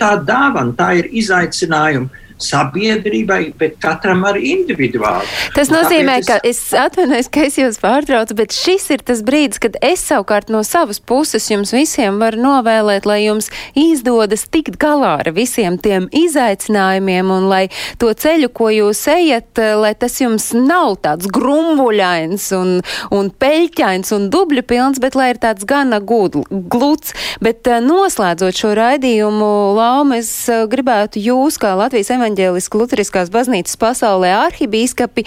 tā 0.00 0.14
dāvana, 0.26 0.74
tā 0.76 0.94
ir 1.00 1.10
izaicinājums 1.22 2.26
sabiedrībai, 2.44 3.40
bet 3.60 3.78
katram 3.82 4.24
arī 4.28 4.54
individuāli. 4.54 5.28
Tas 5.56 5.70
nozīmē, 5.72 6.18
es... 6.20 6.28
ka 6.28 6.38
es 6.46 6.60
atvainojos, 6.76 7.30
ka 7.32 7.44
es 7.48 7.58
jūs 7.60 7.80
pārtraucu, 7.82 8.36
bet 8.38 8.54
šis 8.56 8.88
ir 8.96 9.04
tas 9.06 9.22
brīdis, 9.26 9.60
kad 9.62 9.78
es 9.84 10.02
savukārt 10.08 10.50
no 10.52 10.62
savas 10.66 11.00
puses 11.00 11.48
jums 11.50 11.74
visiem 11.74 12.20
varu 12.22 12.40
novēlēt, 12.40 13.06
lai 13.08 13.20
jums 13.26 13.50
izdodas 13.78 14.46
tikt 14.50 14.78
galā 14.80 15.18
ar 15.20 15.32
visiem 15.36 15.78
tiem 15.80 16.08
izaicinājumiem 16.16 17.30
un 17.34 17.48
lai 17.50 17.62
to 18.00 18.10
ceļu, 18.10 18.50
ko 18.56 18.70
jūs 18.72 19.02
ejat, 19.12 19.60
lai 19.80 19.92
tas 19.98 20.18
jums 20.20 20.50
nav 20.56 20.98
tāds 21.04 21.28
grumbuļains 21.30 22.50
un, 22.56 22.76
un 23.14 23.30
peļķains 23.30 24.14
un 24.16 24.28
dubļu 24.32 24.64
pilns, 24.66 25.00
bet 25.02 25.18
lai 25.18 25.32
ir 25.34 25.42
tāds 25.42 25.66
gana 25.68 26.00
gudl, 26.00 26.44
gluds. 26.50 27.14
Bet 27.42 27.68
eh, 27.70 27.80
noslēdzot 27.84 28.56
šo 28.56 28.74
raidījumu, 28.78 29.50
Lauma, 29.76 30.20
es 30.20 30.32
eh, 30.50 30.64
gribētu 30.70 31.22
jūs, 31.22 31.58
kā 31.60 31.74
Latvijas 31.78 32.12
evaņģēlijas 32.16 32.29
evaņģēliska 32.30 32.78
luteriskās 32.78 33.30
baznīcas 33.30 33.76
pasaulē 33.80 34.30
arhibīskapi 34.46 35.24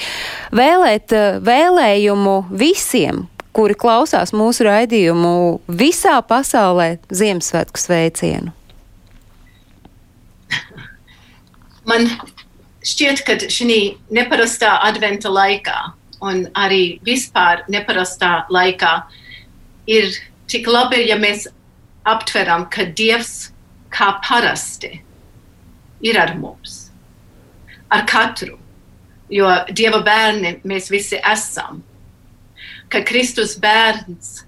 vēlēt 0.56 1.12
eh, 1.12 1.40
vēlējumu 1.44 2.36
visiem, 2.50 3.28
kuri 3.54 3.76
klausās 3.76 4.34
mūsu 4.34 4.64
raidījumu 4.68 5.62
visā 5.68 6.22
pasaulē 6.24 7.00
Ziemassvētku 7.12 7.78
sveicienu? 7.80 8.54
Man 11.90 12.08
šķiet, 12.84 13.24
ka 13.28 13.38
šī 13.52 13.98
neparastā 14.14 14.80
adventa 14.88 15.30
laikā 15.30 15.94
un 16.24 16.48
arī 16.56 17.00
vispār 17.04 17.66
neparastā 17.68 18.46
laikā 18.50 19.04
ir 19.92 20.08
tik 20.48 20.68
labi, 20.72 21.04
ja 21.10 21.18
mēs 21.20 21.50
aptveram, 22.08 22.70
ka 22.72 22.88
Dievs 22.88 23.52
kā 23.92 24.14
parasti 24.24 25.02
ir 26.04 26.20
ar 26.20 26.36
mums 26.40 26.83
ar 27.94 28.06
katru, 28.10 28.58
jo 29.30 29.50
Dieva 29.76 30.02
bērni 30.06 30.58
mēs 30.68 30.90
visi 30.94 31.20
esam. 31.20 31.84
Ka 32.90 33.02
Kristus 33.06 33.56
bērns 33.62 34.44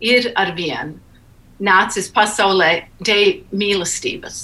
ir 0.00 0.32
ar 0.36 0.54
vienu 0.56 0.98
nācis 1.60 2.08
pasaulē 2.12 2.70
dēļ 3.04 3.32
mīlestības, 3.52 4.40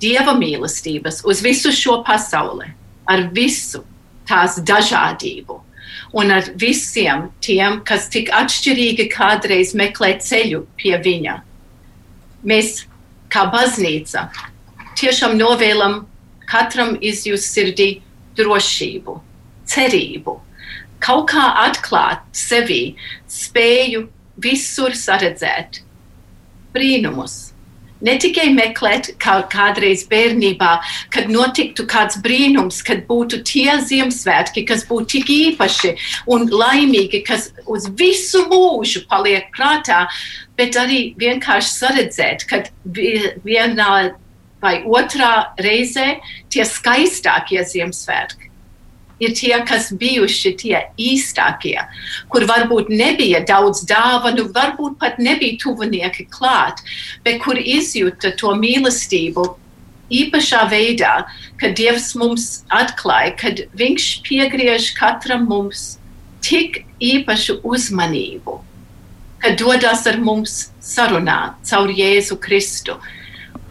Dieva 0.00 0.34
mīlestības 0.36 1.22
uz 1.24 1.40
visu 1.44 1.72
šo 1.72 2.00
pasauli, 2.04 2.66
ar 3.06 3.28
visu 3.32 3.84
tās 4.28 4.58
dažādību 4.58 5.60
un 6.18 6.32
ar 6.34 6.48
visiem 6.60 7.28
tiem, 7.44 7.80
kas 7.86 8.08
tik 8.12 8.30
atšķirīgi 8.34 9.08
kādreiz 9.12 9.74
meklē 9.78 10.14
ceļu 10.22 10.64
pie 10.80 10.96
viņa. 11.04 11.36
Mēs, 12.44 12.84
kā 13.32 13.46
baznīca, 13.52 14.28
tiešām 14.98 15.38
novēlam 15.38 16.02
katram 16.50 16.96
izjust 17.00 17.54
sirdī 17.54 17.88
drošību, 18.38 19.16
cerību, 19.70 20.36
kaut 21.04 21.30
kā 21.32 21.46
atklāt 21.64 22.24
sevi, 22.36 22.94
spēju 23.30 24.06
visur 24.44 24.94
saredzēt 24.98 25.82
brīnumus. 26.74 27.54
Ne 28.04 28.16
tikai 28.20 28.50
meklēt, 28.52 29.12
kā 29.22 29.38
kādreiz 29.48 30.02
bērnībā, 30.10 30.72
kad 31.14 31.30
notiktu 31.32 31.86
kāds 31.88 32.18
brīnums, 32.20 32.82
kad 32.84 33.04
būtu 33.08 33.38
tie 33.48 33.78
Ziemassvētki, 33.86 34.66
kas 34.68 34.82
būtu 34.88 35.06
tik 35.14 35.30
īpaši 35.32 35.94
un 36.34 36.44
laimīgi, 36.50 37.22
kas 37.24 37.52
uz 37.70 37.86
visu 37.96 38.42
mūžu 38.50 39.06
paliek 39.08 39.48
prātā, 39.56 40.02
bet 40.58 40.76
arī 40.76 41.14
vienkārši 41.22 41.72
saredzēt, 41.78 42.44
ka 42.50 42.64
vienā 43.46 43.92
vai 44.64 44.78
otrā 44.88 45.34
reizē 45.60 46.16
tie 46.52 46.64
skaistākie 46.68 47.62
Ziemassvētki 47.68 48.44
ir 49.22 49.34
tie, 49.36 49.54
kas 49.66 49.90
bijuši 49.98 50.52
tie 50.58 50.78
īstākie, 51.00 51.78
kur 52.32 52.46
varbūt 52.50 52.90
nebija 52.92 53.42
daudz 53.46 53.84
dāvanu, 53.88 54.48
varbūt 54.54 54.98
pat 55.00 55.20
nebija 55.22 55.58
tuvinieki 55.62 56.26
klāt, 56.32 56.82
bet 57.26 57.40
kur 57.44 57.58
izjūta 57.58 58.34
to 58.40 58.54
mīlestību 58.58 59.46
īpašā 60.14 60.64
veidā, 60.70 61.14
kad 61.60 61.76
Dievs 61.78 62.12
mums 62.18 62.64
atklāja, 62.72 63.34
kad 63.40 63.64
Viņš 63.78 64.08
piegriež 64.26 64.92
katram 64.98 65.46
mums 65.48 65.96
tik 66.44 66.82
īpašu 67.00 67.60
uzmanību, 67.64 68.58
kad 69.40 69.58
dodas 69.60 70.04
ar 70.10 70.20
mums 70.20 70.68
sarunā 70.84 71.54
caur 71.64 71.92
Jēzu 71.92 72.36
Kristu. 72.40 72.98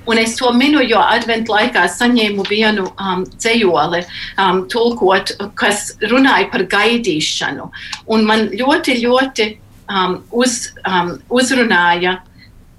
Un 0.05 0.19
es 0.19 0.35
to 0.35 0.51
minu, 0.55 0.81
jo 0.83 0.99
adventu 0.99 1.53
laikā 1.53 1.85
saņēmu 1.91 2.43
vienu 2.49 2.89
um, 2.91 3.23
dzējoli, 3.39 4.03
um, 4.41 4.63
tulkot, 4.71 5.31
kas 5.59 5.93
runāja 6.11 6.49
par 6.51 6.65
gaidīšanu. 6.73 7.69
Un 8.11 8.27
man 8.27 8.49
ļoti, 8.51 8.97
ļoti 9.05 9.47
um, 9.87 10.19
uz, 10.35 10.73
um, 10.83 11.15
uzrunāja, 11.31 12.17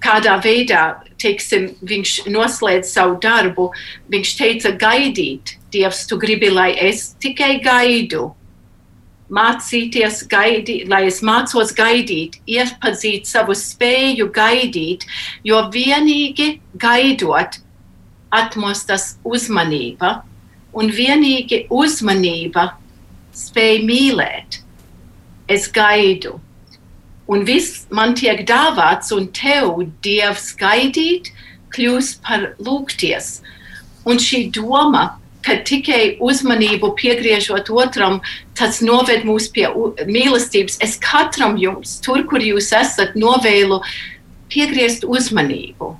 kādā 0.04 0.36
veidā 0.44 0.84
teiksim, 1.24 1.70
viņš 1.88 2.14
noslēdz 2.28 2.92
savu 2.92 3.18
darbu. 3.22 3.70
Viņš 4.12 4.36
teica, 4.40 4.74
gaidīt, 4.80 5.56
Dievs, 5.74 6.04
tu 6.06 6.20
gribi, 6.20 6.52
lai 6.52 6.70
es 6.78 7.14
tikai 7.22 7.56
gaidu 7.64 8.28
mācīties 9.32 10.24
gaidīt, 10.28 10.88
lai 10.88 11.06
es 11.08 11.20
mācos 11.24 11.72
gaidīt, 11.76 12.38
iepazīt 12.46 13.28
savu 13.28 13.56
spēju 13.56 14.28
gaidīt, 14.34 15.06
jo 15.44 15.62
vienīgi 15.72 16.60
gaidot 16.76 17.60
atmostas 18.34 19.14
uzmanība, 19.24 20.22
un 20.74 20.90
vienīgi 20.90 21.64
uzmanība 21.70 22.72
spēj 23.34 23.82
mīlēt. 23.86 24.60
Es 25.48 25.68
gaidu, 25.72 26.38
un 27.28 27.44
viss 27.44 27.86
man 27.90 28.14
tiek 28.16 28.44
dāvāts, 28.48 29.12
un 29.14 29.28
tev, 29.32 29.82
Dievs, 30.04 30.52
gaidīt, 30.60 31.30
kļūst 31.74 32.22
par 32.24 32.52
lūgties. 32.62 33.40
Un 34.04 34.20
šī 34.20 34.50
doma 34.52 35.14
ka 35.44 35.58
tikai 35.68 36.16
uzmanību 36.24 36.94
piegriežot 36.98 37.70
otram, 37.72 38.20
tas 38.58 38.80
noved 38.84 39.26
mūs 39.28 39.50
pie 39.54 39.68
mīlestības. 40.08 40.78
Es 40.84 40.96
katram 41.02 41.58
jums, 41.60 41.98
tur, 42.04 42.24
kur 42.30 42.42
jūs 42.42 42.72
esat, 42.76 43.16
novēlu 43.18 43.80
piegriezt 44.52 45.04
uzmanību. 45.04 45.94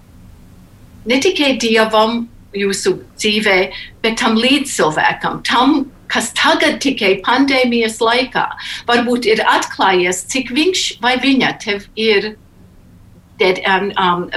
Ne 1.04 1.20
tikai 1.20 1.56
dievam 1.60 2.24
jūsu 2.56 2.96
dzīvē, 3.18 3.58
bet 4.04 4.16
tam 4.20 4.38
līdzcilvēkam, 4.40 5.42
tam, 5.44 5.84
kas 6.12 6.30
tagad 6.36 6.78
tikai 6.84 7.18
pandēmijas 7.26 7.98
laikā 8.04 8.46
varbūt 8.88 9.26
ir 9.32 9.42
atklājies, 9.50 10.24
cik 10.30 10.52
viņš 10.54 10.86
vai 11.04 11.16
viņa 11.20 11.52
tev 11.64 11.88
ir 11.98 12.34
ded, 13.38 13.60
um, 13.66 13.90
um, 13.98 14.28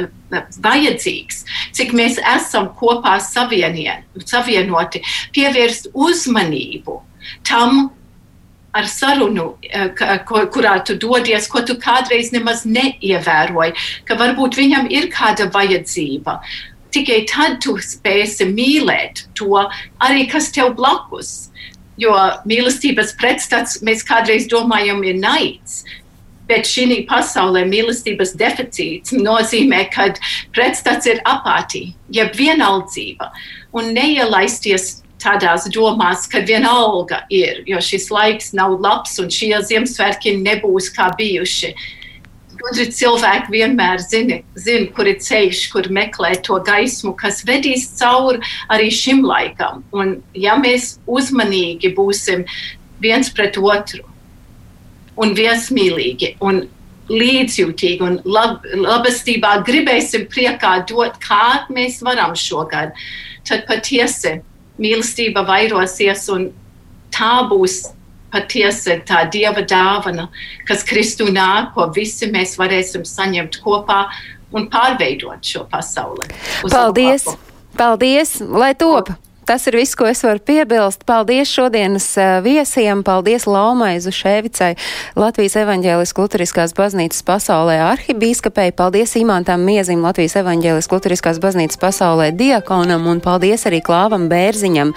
vajadzīgs, 0.64 1.43
cik 1.78 1.93
mēs 1.98 2.18
esam 2.36 2.72
kopā 2.80 3.18
savienoti, 3.24 5.04
pievērst 5.36 5.91
uzmanību 5.93 7.02
tam, 7.48 7.91
ar 8.78 8.84
sarunu, 8.84 9.58
eh, 9.64 9.89
kurā 10.54 10.78
tu 10.86 10.98
dodies, 10.98 11.50
ko 11.50 11.64
tu 11.66 11.76
kādreiz 11.82 12.32
nemaz 12.32 12.64
neievēroji, 12.66 13.74
ka 14.06 14.18
varbūt 14.20 14.58
viņam 14.60 14.89
ir 14.91 15.10
kāda 15.10 15.50
vajadzība. 15.52 16.39
Tikai 16.91 17.26
tad 17.28 17.60
tu 17.62 17.78
spēsi 17.84 18.48
mīlēt 18.54 19.26
to 19.36 19.50
arī, 20.02 20.30
kas 20.30 20.52
tev 20.52 20.76
blakus. 20.76 21.50
Jo 21.98 22.14
mīlestības 22.45 23.16
pretstats 23.18 23.82
mēs 23.82 24.06
kādreiz 24.06 24.48
domājam 24.48 25.02
ir 25.06 25.18
naids, 25.18 25.84
Bet 26.48 26.70
šī 26.70 27.02
pasaulē 27.10 27.66
mīlestības 27.68 28.36
deficīts 28.39 29.16
nozīmē, 29.18 29.84
ka 29.91 30.12
pretstats 30.56 31.10
ir 31.10 31.20
apātija, 31.28 31.91
jeb 32.14 32.32
vienaldzība, 32.38 33.32
un 33.76 33.91
neielaisties 33.98 35.02
tādās 35.22 35.68
domās, 35.74 36.28
ka 36.30 36.41
vienalga 36.45 37.24
ir, 37.34 37.64
jo 37.68 37.82
šis 37.84 38.10
laiks 38.14 38.54
nav 38.58 38.78
labs 38.82 39.18
un 39.22 39.32
šie 39.34 39.56
Ziemassvētki 39.70 40.38
nebūs 40.41 40.91
kā 40.95 41.12
bijuši. 41.18 41.74
Gudri 42.58 42.88
cilvēki 42.89 43.54
vienmēr 43.54 44.02
zina, 44.02 44.39
zin, 44.58 44.88
kur 44.95 45.10
ir 45.10 45.20
ceļš, 45.22 45.68
kur 45.74 45.89
meklēt 45.93 46.41
to 46.48 46.58
gaismu, 46.66 47.14
kas 47.18 47.43
vedīs 47.45 47.86
cauri 48.00 48.41
arī 48.74 48.89
šim 48.93 49.22
laikam. 49.28 49.84
Un, 49.93 50.18
ja 50.34 50.58
mēs 50.58 50.95
uzmanīgi 51.06 51.93
būsim 51.98 52.48
viens 53.04 53.30
pret 53.30 53.60
otru 53.62 54.02
un 55.18 55.34
viesmīlīgi 55.38 56.36
un 56.45 56.65
līdzjūtīgi 57.07 58.03
un 58.03 58.18
lab, 58.28 58.65
labestībā 58.68 59.57
gribēsim 59.68 60.28
priekā 60.32 60.82
dot, 60.89 61.20
kā 61.24 61.68
mēs 61.72 62.01
varam 62.03 62.36
šogad, 62.36 62.95
tad 63.47 63.63
patiesi 63.70 64.38
mīlestība 64.78 65.45
vairosies 65.47 66.28
un 66.34 66.49
tā 67.15 67.47
būs 67.49 67.86
patiesi 68.34 68.99
tā 69.07 69.24
dieva 69.32 69.63
dāvana, 69.63 70.28
kas 70.68 70.84
Kristu 70.88 71.30
nāk, 71.32 71.72
ko 71.76 71.88
visi 71.95 72.28
mēs 72.32 72.57
varēsim 72.59 73.05
saņemt 73.07 73.61
kopā 73.63 74.03
un 74.55 74.68
pārveidot 74.72 75.43
šo 75.43 75.63
pasauli. 75.72 76.28
Paldies! 76.68 77.30
Paldies! 77.78 78.38
Lai 78.41 78.74
top! 78.76 79.13
Tas 79.48 79.64
ir 79.70 79.78
viss, 79.80 79.95
ko 79.95 80.04
es 80.12 80.20
varu 80.26 80.41
piebilst. 80.43 81.06
Paldies 81.08 81.48
šodienas 81.48 82.10
viesiem, 82.43 83.00
paldies 83.08 83.45
Laumai 83.48 83.93
Zuševicai, 84.04 84.74
Latvijas 85.16 85.56
evaņģēliskās 85.62 86.20
luteriskās 86.20 86.74
baznīcas 86.76 87.24
pasaulē 87.24 87.78
arhibīskapei, 87.86 88.74
paldies 88.76 89.16
Imantam 89.16 89.64
Miezim, 89.64 90.02
Latvijas 90.04 90.36
evaņģēliskās 90.41 90.91
luteriskās 90.91 91.39
baznīcas 91.39 91.80
pasaulē 91.80 92.34
diakonam 92.36 93.08
un 93.08 93.22
paldies 93.24 93.64
arī 93.70 93.80
Klāvam 93.86 94.26
Bērziņam, 94.28 94.91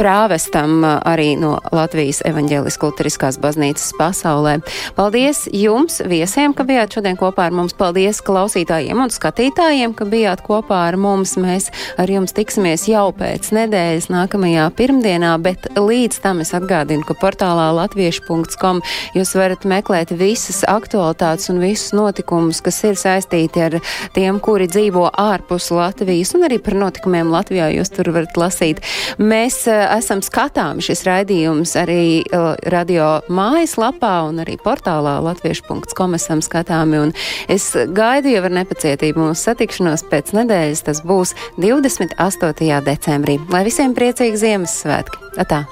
prāvestam 0.00 0.80
arī 0.86 1.34
no 1.36 1.58
Latvijas 1.68 2.22
evaņģēliskās 2.24 2.88
luteriskās 2.88 3.36
baznīcas 3.42 3.92
pasaulē. 4.00 4.56
Paldies 4.96 5.44
jums, 5.52 6.00
viesiem, 6.08 6.56
ka 6.56 6.64
bijāt 6.64 6.96
šodien 6.96 7.20
kopā 7.20 7.50
ar 7.50 7.58
mums. 7.60 7.76
Paldies 7.76 8.24
klausītājiem 8.24 9.04
un 9.04 9.12
skatītājiem, 9.12 9.92
ka 9.92 10.08
bijāt 10.08 10.40
kopā 10.48 10.86
ar 10.88 10.96
mums. 10.96 11.36
Mēs 11.36 11.68
ar 12.00 12.08
jums 12.08 12.32
tiksimies 12.32 12.88
jau 12.88 13.10
pēc 13.12 13.52
nedēļas 13.52 13.89
nedēļas 13.90 14.10
nākamajā 14.12 14.64
pirmdienā, 14.78 15.32
bet 15.42 15.66
līdz 15.74 16.20
tam 16.22 16.40
es 16.44 16.52
atgādinu, 16.54 17.02
ka 17.06 17.16
portālā 17.18 17.70
latviešu.com 17.74 18.80
jūs 19.16 19.32
varat 19.34 19.64
meklēt 19.66 20.12
visas 20.14 20.62
aktualitātes 20.68 21.50
un 21.50 21.58
visus 21.58 21.90
notikumus, 21.96 22.60
kas 22.62 22.78
ir 22.86 22.98
saistīti 23.00 23.64
ar 23.64 23.78
tiem, 24.14 24.38
kuri 24.38 24.68
dzīvo 24.70 25.08
ārpus 25.10 25.70
Latvijas, 25.74 26.34
un 26.38 26.46
arī 26.46 26.60
par 26.62 26.76
notikumiem 26.78 27.32
Latvijā 27.32 27.70
jūs 27.74 27.90
tur 27.90 28.12
varat 28.14 28.38
lasīt. 28.38 28.82
Mēs 29.18 29.64
uh, 29.66 29.96
esam 29.96 30.22
skatāmi 30.22 30.84
šis 30.86 31.02
raidījums 31.08 31.74
arī 31.80 32.22
uh, 32.22 32.54
radio 32.70 33.10
mājaslapā 33.26 34.12
un 34.28 34.38
arī 34.44 34.54
portālā 34.62 35.16
latviešu.com 35.26 36.14
esam 36.18 36.44
skatāmi, 36.46 37.02
un 37.08 37.14
es 37.50 37.72
gaidu 37.74 38.36
jau 38.36 38.46
ar 38.46 38.56
nepacietību 38.60 39.26
mūsu 39.26 39.50
satikšanos 39.50 40.06
pēc 40.12 40.34
nedēļas, 40.38 40.86
tas 40.86 41.02
būs 41.02 41.34
28. 41.58 42.80
decembrī. 42.86 43.40
Lai 43.50 43.64
visi 43.66 43.79
Visiem 43.80 43.94
priecīgi 43.96 44.36
Ziemassvētki! 44.36 45.22
Atā. 45.40 45.62